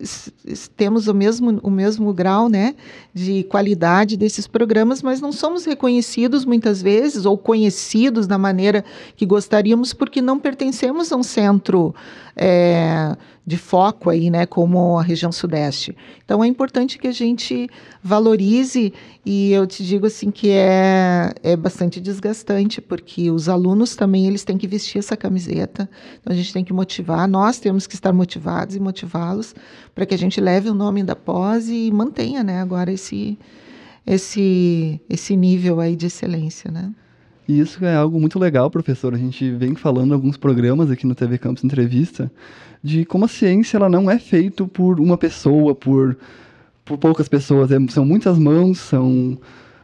temos 0.76 1.06
o 1.06 1.14
mesmo, 1.14 1.60
o 1.62 1.70
mesmo 1.70 2.12
grau 2.12 2.48
né, 2.48 2.74
de 3.14 3.44
qualidade 3.44 4.16
desses 4.16 4.48
programas, 4.48 5.00
mas 5.00 5.20
não 5.20 5.30
somos 5.30 5.64
reconhecidos 5.64 6.44
muitas 6.44 6.82
vezes 6.82 7.24
ou 7.24 7.38
conhecidos 7.38 8.26
da 8.26 8.36
maneira 8.36 8.84
que 9.14 9.24
gostaríamos, 9.24 9.94
porque 9.94 10.20
não 10.20 10.40
pertencemos 10.40 11.12
a 11.12 11.16
um 11.16 11.22
centro 11.22 11.94
é, 12.34 13.16
de 13.46 13.56
foco 13.56 14.10
aí, 14.10 14.28
né, 14.28 14.44
como 14.44 14.98
a 14.98 15.02
região 15.02 15.32
sudeste. 15.32 15.96
Então 16.24 16.42
é 16.42 16.46
importante 16.46 16.98
que 16.98 17.06
a 17.06 17.12
gente 17.12 17.68
valorize 18.02 18.92
e 19.24 19.52
eu 19.52 19.66
te 19.66 19.84
digo 19.84 20.06
assim 20.06 20.30
que 20.30 20.50
é, 20.50 21.32
é 21.42 21.56
bastante 21.56 22.00
desgastante 22.00 22.80
porque 22.80 23.30
os 23.30 23.48
alunos 23.48 23.96
também 23.96 24.26
eles 24.26 24.44
têm 24.44 24.58
que 24.58 24.66
vestir 24.66 24.98
essa 24.98 25.16
camiseta. 25.16 25.88
Então 26.20 26.32
a 26.32 26.36
gente 26.36 26.52
tem 26.52 26.64
que 26.64 26.72
motivar, 26.72 27.28
nós 27.28 27.58
temos 27.58 27.86
que 27.86 27.94
estar 27.94 28.12
motivados 28.12 28.76
e 28.76 28.80
motivá-los 28.80 29.54
para 29.94 30.06
que 30.06 30.14
a 30.14 30.18
gente 30.18 30.40
leve 30.40 30.68
o 30.68 30.74
nome 30.74 31.02
da 31.02 31.16
pós 31.16 31.68
e 31.68 31.90
mantenha, 31.90 32.42
né, 32.42 32.60
agora 32.60 32.92
esse 32.92 33.38
esse 34.06 35.00
esse 35.08 35.36
nível 35.36 35.80
aí 35.80 35.94
de 35.94 36.06
excelência, 36.06 36.70
né? 36.70 36.92
E 37.46 37.60
isso 37.60 37.82
é 37.82 37.94
algo 37.94 38.20
muito 38.20 38.38
legal, 38.38 38.70
professor. 38.70 39.14
A 39.14 39.16
gente 39.16 39.50
vem 39.52 39.74
falando 39.74 40.12
alguns 40.12 40.36
programas 40.36 40.90
aqui 40.90 41.06
no 41.06 41.14
TV 41.14 41.38
Campus 41.38 41.64
Entrevista 41.64 42.30
de 42.82 43.06
como 43.06 43.24
a 43.24 43.28
ciência 43.28 43.78
ela 43.78 43.88
não 43.88 44.10
é 44.10 44.18
feita 44.18 44.66
por 44.66 45.00
uma 45.00 45.16
pessoa, 45.16 45.74
por, 45.74 46.16
por 46.84 46.98
poucas 46.98 47.26
pessoas. 47.26 47.70
É, 47.72 47.78
são 47.88 48.04
muitas 48.04 48.38
mãos, 48.38 48.78
são 48.78 49.38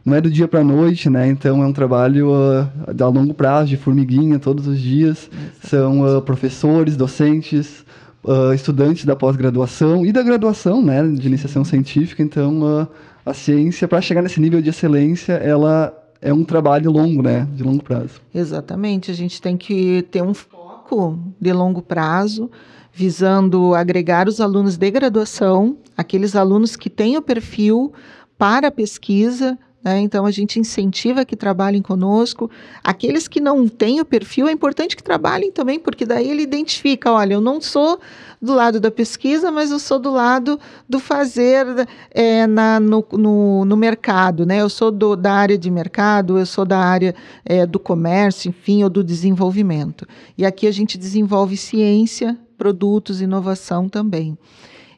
não 0.05 0.15
é 0.15 0.21
do 0.21 0.29
dia 0.29 0.47
para 0.47 0.59
a 0.59 0.63
noite, 0.63 1.09
né? 1.09 1.27
Então 1.27 1.63
é 1.63 1.65
um 1.65 1.73
trabalho 1.73 2.29
uh, 2.31 2.69
a 2.87 3.07
longo 3.07 3.33
prazo, 3.33 3.69
de 3.69 3.77
formiguinha, 3.77 4.37
todos 4.37 4.67
os 4.67 4.79
dias. 4.79 5.29
São 5.63 6.17
uh, 6.17 6.21
professores, 6.21 6.95
docentes, 6.95 7.83
uh, 8.23 8.53
estudantes 8.53 9.03
da 9.03 9.15
pós-graduação 9.15 10.05
e 10.05 10.11
da 10.11 10.21
graduação, 10.21 10.79
né? 10.79 11.01
De 11.07 11.27
iniciação 11.27 11.65
científica. 11.65 12.21
Então 12.21 12.87
a 13.25 13.33
ciência, 13.33 13.87
para 13.87 13.99
chegar 13.99 14.21
nesse 14.21 14.39
nível 14.39 14.61
de 14.61 14.69
excelência, 14.69 15.33
ela 15.33 15.91
é 16.21 16.31
um 16.31 16.43
trabalho 16.43 16.91
longo, 16.91 17.23
né? 17.23 17.47
De 17.53 17.63
longo 17.63 17.83
prazo. 17.83 18.21
Exatamente. 18.33 19.09
A 19.09 19.15
gente 19.15 19.41
tem 19.41 19.57
que 19.57 20.03
ter 20.11 20.21
um 20.21 20.35
foco 20.35 21.17
de 21.41 21.51
longo 21.51 21.81
prazo, 21.81 22.51
visando 22.93 23.73
agregar 23.73 24.27
os 24.27 24.39
alunos 24.39 24.77
de 24.77 24.91
graduação, 24.91 25.77
aqueles 25.97 26.35
alunos 26.35 26.75
que 26.75 26.89
têm 26.89 27.17
o 27.17 27.21
perfil 27.23 27.91
para 28.37 28.67
a 28.67 28.71
pesquisa, 28.71 29.57
né? 29.85 29.99
Então, 29.99 30.25
a 30.25 30.31
gente 30.31 30.59
incentiva 30.59 31.23
que 31.23 31.35
trabalhem 31.35 31.79
conosco. 31.79 32.49
Aqueles 32.83 33.27
que 33.27 33.39
não 33.39 33.67
têm 33.67 34.01
o 34.01 34.05
perfil, 34.05 34.47
é 34.47 34.51
importante 34.51 34.95
que 34.95 35.03
trabalhem 35.03 35.51
também, 35.51 35.79
porque 35.79 36.07
daí 36.07 36.27
ele 36.27 36.41
identifica: 36.41 37.11
olha, 37.11 37.35
eu 37.35 37.41
não 37.41 37.61
sou 37.61 37.99
do 38.41 38.55
lado 38.55 38.79
da 38.79 38.89
pesquisa, 38.89 39.51
mas 39.51 39.69
eu 39.69 39.77
sou 39.77 39.99
do 39.99 40.11
lado 40.11 40.59
do 40.89 40.99
fazer 40.99 41.87
é, 42.09 42.47
na, 42.47 42.79
no, 42.79 43.05
no, 43.11 43.63
no, 43.63 43.77
mercado. 43.77 44.43
Né? 44.43 44.59
Eu 44.59 44.69
sou 44.69 44.89
do, 44.89 45.15
da 45.15 45.33
área 45.33 45.57
de 45.57 45.69
mercado, 45.69 46.39
eu 46.39 46.45
sou 46.47 46.65
da 46.65 46.79
área 46.79 47.13
é, 47.45 47.63
do 47.67 47.77
comércio, 47.77 48.49
enfim, 48.49 48.83
ou 48.83 48.89
do 48.89 49.03
desenvolvimento. 49.03 50.07
E 50.35 50.43
aqui 50.43 50.65
a 50.65 50.71
gente 50.71 50.97
desenvolve 50.97 51.55
ciência, 51.55 52.35
produtos, 52.57 53.21
inovação 53.21 53.87
também. 53.87 54.35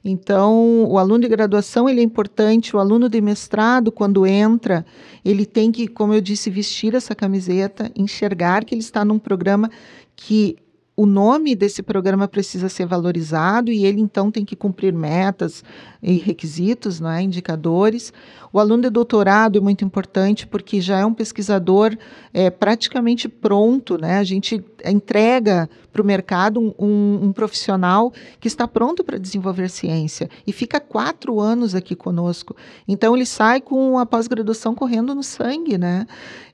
Então, 0.10 0.86
o 0.86 0.98
aluno 0.98 1.22
de 1.22 1.28
graduação 1.28 1.88
ele 1.88 2.00
é 2.00 2.04
importante, 2.04 2.76
o 2.76 2.80
aluno 2.80 3.10
de 3.10 3.20
mestrado, 3.22 3.92
quando 3.92 4.26
entra, 4.26 4.86
ele 5.24 5.46
tem 5.46 5.72
que, 5.72 5.88
como 5.88 6.14
eu 6.14 6.22
disse, 6.22 6.50
vestir 6.50 6.96
essa 6.96 7.14
camiseta, 7.14 7.92
enxergar 7.96 8.64
que 8.64 8.74
ele 8.74 8.82
está 8.82 9.04
num 9.04 9.20
programa 9.20 9.70
que 10.16 10.58
o 11.00 11.06
nome 11.06 11.56
desse 11.56 11.84
programa 11.84 12.28
precisa 12.28 12.68
ser 12.68 12.88
valorizado 12.88 13.72
e 13.72 13.86
ele 13.86 14.02
então 14.02 14.32
tem 14.32 14.44
que 14.44 14.56
cumprir 14.56 14.92
metas 14.92 15.64
e 16.02 16.14
requisitos, 16.14 17.00
não 17.00 17.12
é? 17.12 17.22
indicadores. 17.22 18.12
O 18.52 18.60
aluno 18.60 18.82
de 18.82 18.90
doutorado 18.90 19.60
é 19.60 19.62
muito 19.62 19.86
importante 19.86 20.48
porque 20.48 20.82
já 20.82 20.98
é 20.98 21.06
um 21.06 21.14
pesquisador 21.14 21.96
é, 22.34 22.50
praticamente 22.50 23.30
pronto, 23.30 23.96
né? 23.96 24.18
a 24.18 24.24
gente 24.24 24.64
entrega 24.84 25.70
para 25.94 26.02
o 26.02 26.06
mercado 26.06 26.60
um, 26.60 26.74
um, 26.80 27.26
um, 27.26 27.32
profissional 27.32 28.12
que 28.40 28.48
está 28.48 28.68
pronto 28.68 29.04
para 29.04 29.20
desenvolver 29.20 29.70
ciência 29.70 30.28
e 30.48 30.52
fica 30.52 30.80
quatro 30.80 31.40
anos 31.40 31.76
aqui 31.76 31.96
conosco. 31.96 32.56
Então 32.88 33.16
ele 33.16 33.26
sai 33.28 33.62
com 33.62 34.00
a 34.00 34.06
pós-graduação 34.06 34.74
correndo 34.74 35.14
no 35.14 35.22
sangue, 35.22 35.78
né? 35.78 36.08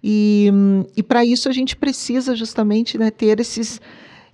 E, 0.04 0.52
e 0.98 1.02
para 1.02 1.24
isso 1.24 1.48
a 1.48 1.54
gente 1.54 1.78
precisa 1.78 2.36
justamente 2.36 2.98
né, 2.98 3.10
ter 3.10 3.40
esses 3.40 3.80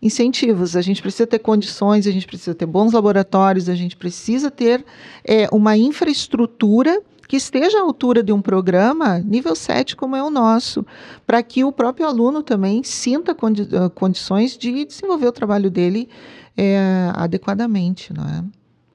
incentivos. 0.01 0.75
A 0.75 0.81
gente 0.81 1.01
precisa 1.01 1.27
ter 1.27 1.39
condições, 1.39 2.07
a 2.07 2.11
gente 2.11 2.27
precisa 2.27 2.55
ter 2.55 2.65
bons 2.65 2.93
laboratórios, 2.93 3.69
a 3.69 3.75
gente 3.75 3.95
precisa 3.97 4.49
ter 4.49 4.85
é, 5.23 5.47
uma 5.51 5.77
infraestrutura 5.77 7.01
que 7.27 7.37
esteja 7.37 7.77
à 7.77 7.81
altura 7.81 8.23
de 8.23 8.31
um 8.31 8.41
programa 8.41 9.19
nível 9.19 9.55
7 9.55 9.95
como 9.95 10.15
é 10.15 10.23
o 10.23 10.31
nosso, 10.31 10.83
para 11.27 11.43
que 11.43 11.63
o 11.63 11.71
próprio 11.71 12.07
aluno 12.07 12.41
também 12.41 12.83
sinta 12.83 13.35
condi 13.35 13.67
ah, 13.71 13.87
condições 13.87 14.57
de 14.57 14.83
desenvolver 14.83 15.27
o 15.27 15.31
trabalho 15.31 15.69
dele 15.69 16.09
é, 16.57 17.11
adequadamente, 17.13 18.11
não 18.11 18.23
é? 18.23 18.43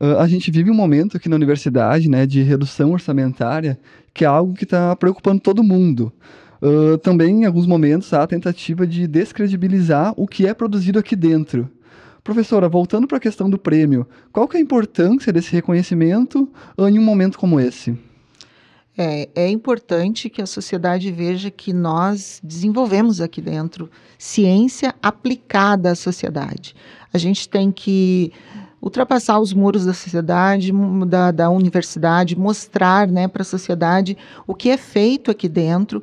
Uh, 0.05 0.19
a 0.19 0.27
gente 0.27 0.51
vive 0.51 0.69
um 0.69 0.75
momento 0.75 1.17
aqui 1.17 1.29
na 1.29 1.37
universidade 1.37 2.11
né, 2.11 2.27
de 2.27 2.43
redução 2.43 2.93
orçamentária, 2.93 3.79
que 4.13 4.25
é 4.25 4.27
algo 4.27 4.53
que 4.53 4.65
está 4.65 4.97
preocupando 4.97 5.41
todo 5.41 5.63
mundo. 5.63 6.13
Uh, 6.65 6.97
também, 6.97 7.43
em 7.43 7.45
alguns 7.45 7.67
momentos, 7.67 8.15
há 8.15 8.23
a 8.23 8.27
tentativa 8.27 8.87
de 8.87 9.07
descredibilizar 9.07 10.15
o 10.17 10.27
que 10.27 10.47
é 10.47 10.55
produzido 10.55 10.99
aqui 10.99 11.15
dentro. 11.15 11.71
Professora, 12.23 12.71
voltando 12.71 13.07
para 13.07 13.19
a 13.19 13.21
questão 13.21 13.51
do 13.51 13.59
prêmio, 13.59 14.07
qual 14.33 14.49
que 14.49 14.57
é 14.57 14.61
a 14.61 14.63
importância 14.63 15.31
desse 15.31 15.53
reconhecimento 15.53 16.49
em 16.79 16.99
um 16.99 17.03
momento 17.03 17.39
como 17.39 17.61
esse? 17.61 17.99
É, 18.97 19.29
é 19.35 19.51
importante 19.51 20.31
que 20.31 20.41
a 20.41 20.47
sociedade 20.47 21.13
veja 21.13 21.51
que 21.51 21.71
nós 21.71 22.41
desenvolvemos 22.43 23.21
aqui 23.21 23.43
dentro 23.43 23.91
ciência 24.17 24.95
aplicada 25.03 25.91
à 25.91 25.95
sociedade. 25.95 26.75
A 27.13 27.19
gente 27.19 27.47
tem 27.47 27.71
que 27.71 28.33
ultrapassar 28.81 29.39
os 29.39 29.53
muros 29.53 29.85
da 29.85 29.93
sociedade, 29.93 30.73
da, 31.07 31.31
da 31.31 31.51
universidade, 31.51 32.39
mostrar 32.39 33.07
né, 33.07 33.29
para 33.29 33.43
a 33.43 33.45
sociedade 33.45 34.17
o 34.47 34.55
que 34.55 34.71
é 34.71 34.79
feito 34.79 35.31
aqui 35.31 35.49
dentro 35.49 36.03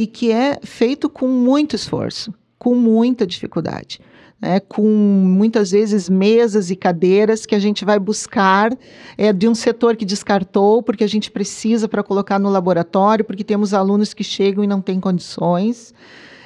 e 0.00 0.06
que 0.06 0.32
é 0.32 0.58
feito 0.62 1.10
com 1.10 1.28
muito 1.28 1.76
esforço, 1.76 2.32
com 2.58 2.74
muita 2.74 3.26
dificuldade. 3.26 4.00
Né, 4.40 4.58
com 4.58 4.82
muitas 4.82 5.70
vezes 5.70 6.08
mesas 6.08 6.70
e 6.70 6.74
cadeiras 6.74 7.44
que 7.44 7.54
a 7.54 7.58
gente 7.58 7.84
vai 7.84 7.98
buscar 7.98 8.72
é, 9.18 9.34
de 9.34 9.46
um 9.46 9.54
setor 9.54 9.96
que 9.96 10.04
descartou, 10.06 10.82
porque 10.82 11.04
a 11.04 11.06
gente 11.06 11.30
precisa 11.30 11.86
para 11.86 12.02
colocar 12.02 12.38
no 12.38 12.48
laboratório, 12.48 13.22
porque 13.22 13.44
temos 13.44 13.74
alunos 13.74 14.14
que 14.14 14.24
chegam 14.24 14.64
e 14.64 14.66
não 14.66 14.80
têm 14.80 14.98
condições. 14.98 15.92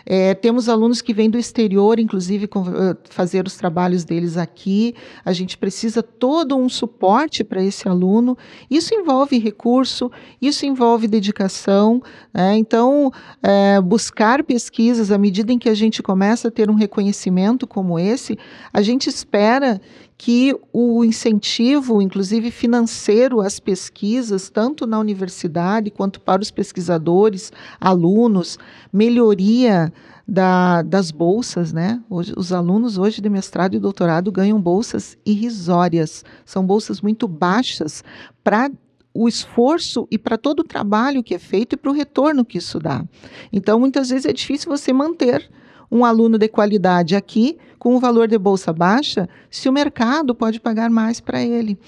É, 0.06 0.34
temos 0.34 0.68
alunos 0.68 1.00
que 1.00 1.14
vêm 1.14 1.30
do 1.30 1.38
exterior, 1.38 1.98
inclusive, 1.98 2.46
com, 2.46 2.60
uh, 2.60 2.96
fazer 3.08 3.46
os 3.46 3.56
trabalhos 3.56 4.04
deles 4.04 4.36
aqui. 4.36 4.94
A 5.24 5.32
gente 5.32 5.56
precisa 5.56 6.02
todo 6.02 6.56
um 6.56 6.68
suporte 6.68 7.42
para 7.42 7.62
esse 7.62 7.88
aluno. 7.88 8.36
Isso 8.70 8.94
envolve 8.94 9.38
recurso, 9.38 10.10
isso 10.40 10.66
envolve 10.66 11.08
dedicação. 11.08 12.02
Né? 12.32 12.56
Então, 12.56 13.10
é, 13.42 13.80
buscar 13.80 14.42
pesquisas, 14.44 15.10
à 15.10 15.18
medida 15.18 15.52
em 15.52 15.58
que 15.58 15.68
a 15.68 15.74
gente 15.74 16.02
começa 16.02 16.48
a 16.48 16.50
ter 16.50 16.70
um 16.70 16.74
reconhecimento 16.74 17.66
como 17.66 17.98
esse, 17.98 18.38
a 18.72 18.82
gente 18.82 19.08
espera 19.08 19.80
que 20.24 20.58
o 20.72 21.04
incentivo, 21.04 22.00
inclusive 22.00 22.50
financeiro, 22.50 23.42
às 23.42 23.60
pesquisas, 23.60 24.48
tanto 24.48 24.86
na 24.86 24.98
universidade 24.98 25.90
quanto 25.90 26.18
para 26.18 26.40
os 26.40 26.50
pesquisadores, 26.50 27.52
alunos, 27.78 28.58
melhoria 28.90 29.92
da, 30.26 30.80
das 30.80 31.10
bolsas, 31.10 31.74
né? 31.74 32.02
Hoje, 32.08 32.32
os 32.38 32.54
alunos 32.54 32.96
hoje 32.96 33.20
de 33.20 33.28
mestrado 33.28 33.74
e 33.74 33.78
doutorado 33.78 34.32
ganham 34.32 34.58
bolsas 34.58 35.18
irrisórias, 35.26 36.24
são 36.46 36.64
bolsas 36.64 37.02
muito 37.02 37.28
baixas 37.28 38.02
para 38.42 38.70
o 39.12 39.28
esforço 39.28 40.08
e 40.10 40.16
para 40.16 40.38
todo 40.38 40.60
o 40.60 40.64
trabalho 40.64 41.22
que 41.22 41.34
é 41.34 41.38
feito 41.38 41.74
e 41.74 41.76
para 41.76 41.90
o 41.90 41.94
retorno 41.94 42.46
que 42.46 42.56
isso 42.56 42.78
dá. 42.78 43.04
Então, 43.52 43.78
muitas 43.78 44.08
vezes 44.08 44.24
é 44.24 44.32
difícil 44.32 44.70
você 44.70 44.90
manter 44.90 45.50
um 45.94 46.04
aluno 46.04 46.36
de 46.36 46.48
qualidade 46.48 47.14
aqui 47.14 47.56
com 47.78 47.94
o 47.94 48.00
valor 48.00 48.26
de 48.26 48.36
bolsa 48.36 48.72
baixa, 48.72 49.28
se 49.48 49.68
o 49.68 49.72
mercado 49.72 50.34
pode 50.34 50.58
pagar 50.58 50.90
mais 50.90 51.20
para 51.20 51.40
ele. 51.40 51.78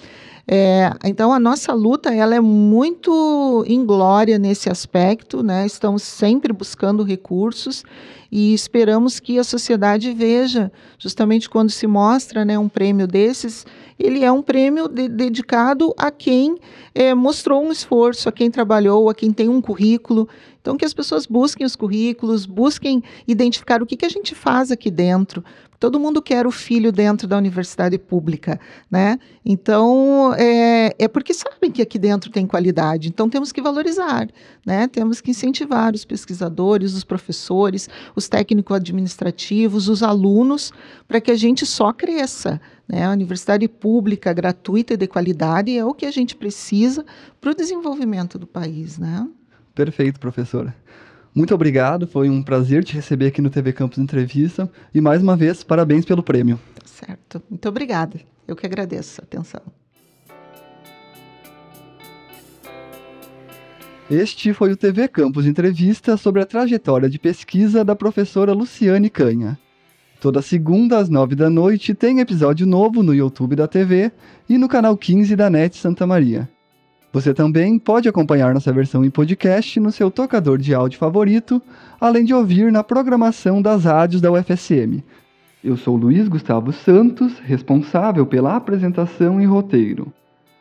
É, 0.48 0.92
então 1.02 1.32
a 1.32 1.40
nossa 1.40 1.72
luta 1.72 2.14
ela 2.14 2.36
é 2.36 2.40
muito 2.40 3.64
inglória 3.66 4.38
nesse 4.38 4.70
aspecto, 4.70 5.42
né? 5.42 5.66
Estamos 5.66 6.04
sempre 6.04 6.52
buscando 6.52 7.02
recursos 7.02 7.82
e 8.30 8.54
esperamos 8.54 9.18
que 9.18 9.40
a 9.40 9.44
sociedade 9.44 10.12
veja, 10.12 10.70
justamente 10.98 11.48
quando 11.48 11.70
se 11.70 11.86
mostra, 11.86 12.44
né, 12.44 12.58
um 12.58 12.68
prêmio 12.68 13.06
desses, 13.06 13.66
ele 13.98 14.24
é 14.24 14.30
um 14.30 14.42
prêmio 14.42 14.88
de, 14.88 15.08
dedicado 15.08 15.94
a 15.96 16.10
quem 16.10 16.58
é, 16.94 17.14
mostrou 17.14 17.64
um 17.64 17.72
esforço, 17.72 18.28
a 18.28 18.32
quem 18.32 18.50
trabalhou, 18.50 19.08
a 19.08 19.14
quem 19.14 19.32
tem 19.32 19.48
um 19.48 19.60
currículo. 19.60 20.28
Então, 20.66 20.76
que 20.76 20.84
as 20.84 20.92
pessoas 20.92 21.26
busquem 21.26 21.64
os 21.64 21.76
currículos, 21.76 22.44
busquem 22.44 23.00
identificar 23.24 23.80
o 23.80 23.86
que, 23.86 23.96
que 23.96 24.04
a 24.04 24.08
gente 24.08 24.34
faz 24.34 24.72
aqui 24.72 24.90
dentro. 24.90 25.44
Todo 25.78 26.00
mundo 26.00 26.20
quer 26.20 26.44
o 26.44 26.50
filho 26.50 26.90
dentro 26.90 27.28
da 27.28 27.38
universidade 27.38 27.96
pública, 27.96 28.58
né? 28.90 29.16
Então, 29.44 30.34
é, 30.34 30.92
é 30.98 31.06
porque 31.06 31.32
sabem 31.32 31.70
que 31.70 31.80
aqui 31.80 32.00
dentro 32.00 32.32
tem 32.32 32.48
qualidade. 32.48 33.06
Então, 33.06 33.30
temos 33.30 33.52
que 33.52 33.62
valorizar, 33.62 34.28
né? 34.66 34.88
Temos 34.88 35.20
que 35.20 35.30
incentivar 35.30 35.94
os 35.94 36.04
pesquisadores, 36.04 36.94
os 36.94 37.04
professores, 37.04 37.88
os 38.16 38.28
técnicos 38.28 38.76
administrativos, 38.76 39.88
os 39.88 40.02
alunos, 40.02 40.72
para 41.06 41.20
que 41.20 41.30
a 41.30 41.36
gente 41.36 41.64
só 41.64 41.92
cresça. 41.92 42.60
Né? 42.88 43.04
A 43.04 43.12
universidade 43.12 43.68
pública, 43.68 44.32
gratuita 44.32 44.94
e 44.94 44.96
de 44.96 45.06
qualidade 45.06 45.78
é 45.78 45.84
o 45.84 45.94
que 45.94 46.06
a 46.06 46.10
gente 46.10 46.34
precisa 46.34 47.06
para 47.40 47.52
o 47.52 47.54
desenvolvimento 47.54 48.36
do 48.36 48.48
país, 48.48 48.98
né? 48.98 49.28
Perfeito, 49.76 50.18
professora. 50.18 50.74
Muito 51.34 51.54
obrigado, 51.54 52.06
foi 52.06 52.30
um 52.30 52.42
prazer 52.42 52.82
te 52.82 52.94
receber 52.94 53.26
aqui 53.26 53.42
no 53.42 53.50
TV 53.50 53.74
Campus 53.74 53.98
Entrevista 53.98 54.72
e 54.94 55.02
mais 55.02 55.22
uma 55.22 55.36
vez, 55.36 55.62
parabéns 55.62 56.02
pelo 56.02 56.22
prêmio. 56.22 56.58
Tá 56.74 56.86
certo, 56.86 57.42
muito 57.50 57.68
obrigada. 57.68 58.18
Eu 58.48 58.56
que 58.56 58.64
agradeço 58.64 59.20
a 59.20 59.24
atenção. 59.24 59.60
Este 64.10 64.54
foi 64.54 64.72
o 64.72 64.76
TV 64.78 65.08
Campus 65.08 65.44
Entrevista 65.44 66.16
sobre 66.16 66.40
a 66.40 66.46
trajetória 66.46 67.10
de 67.10 67.18
pesquisa 67.18 67.84
da 67.84 67.94
professora 67.94 68.54
Luciane 68.54 69.10
Canha. 69.10 69.58
Toda 70.22 70.40
segunda 70.40 70.96
às 70.96 71.10
nove 71.10 71.34
da 71.34 71.50
noite 71.50 71.92
tem 71.92 72.20
episódio 72.20 72.66
novo 72.66 73.02
no 73.02 73.14
YouTube 73.14 73.54
da 73.54 73.68
TV 73.68 74.10
e 74.48 74.56
no 74.56 74.68
canal 74.68 74.96
15 74.96 75.36
da 75.36 75.50
NET 75.50 75.76
Santa 75.76 76.06
Maria. 76.06 76.48
Você 77.16 77.32
também 77.32 77.78
pode 77.78 78.10
acompanhar 78.10 78.52
nossa 78.52 78.70
versão 78.70 79.02
em 79.02 79.08
podcast 79.08 79.80
no 79.80 79.90
seu 79.90 80.10
tocador 80.10 80.58
de 80.58 80.74
áudio 80.74 80.98
favorito, 80.98 81.62
além 81.98 82.26
de 82.26 82.34
ouvir 82.34 82.70
na 82.70 82.84
programação 82.84 83.62
das 83.62 83.86
rádios 83.86 84.20
da 84.20 84.30
UFSM. 84.30 85.02
Eu 85.64 85.78
sou 85.78 85.96
Luiz 85.96 86.28
Gustavo 86.28 86.74
Santos, 86.74 87.38
responsável 87.38 88.26
pela 88.26 88.54
apresentação 88.54 89.40
e 89.40 89.46
roteiro. 89.46 90.12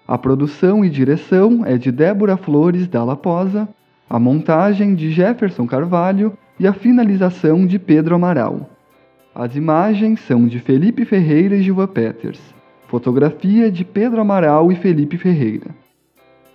A 0.08 0.18
produção 0.18 0.86
e 0.86 0.90
direção 0.90 1.66
é 1.66 1.78
de 1.78 1.92
Débora 1.92 2.38
Flores 2.38 2.88
Dalla 2.88 3.18
Posa, 3.18 3.68
a 4.10 4.18
montagem 4.18 4.96
de 4.96 5.12
Jefferson 5.12 5.68
Carvalho 5.68 6.38
e 6.58 6.66
a 6.66 6.72
finalização 6.72 7.68
de 7.68 7.78
Pedro 7.78 8.16
Amaral. 8.16 8.70
As 9.36 9.58
imagens 9.58 10.22
são 10.22 10.48
de 10.48 10.60
Felipe 10.60 11.04
Ferreira 11.04 11.58
e 11.58 11.62
Gilva 11.62 11.86
Peters. 11.86 12.40
Fotografia 12.88 13.70
de 13.70 13.84
Pedro 13.84 14.22
Amaral 14.22 14.72
e 14.72 14.76
Felipe 14.78 15.18
Ferreira. 15.18 15.84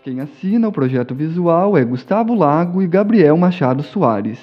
Quem 0.02 0.18
assina 0.18 0.66
o 0.66 0.72
projeto 0.72 1.14
visual 1.14 1.76
é 1.76 1.84
Gustavo 1.84 2.34
Lago 2.34 2.80
e 2.80 2.86
Gabriel 2.86 3.36
Machado 3.36 3.82
Soares. 3.82 4.38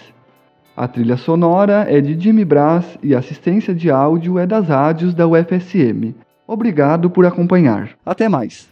A 0.75 0.87
trilha 0.87 1.17
sonora 1.17 1.87
é 1.89 1.99
de 1.99 2.19
Jimmy 2.19 2.45
Brás 2.45 2.85
e 3.01 3.15
a 3.15 3.19
assistência 3.19 3.73
de 3.73 3.89
áudio 3.89 4.37
é 4.37 4.45
das 4.45 4.67
rádios 4.67 5.15
da 5.15 5.27
UFSM. 5.27 6.13
Obrigado 6.45 7.09
por 7.09 7.25
acompanhar. 7.25 7.89
Até 8.05 8.29
mais! 8.29 8.69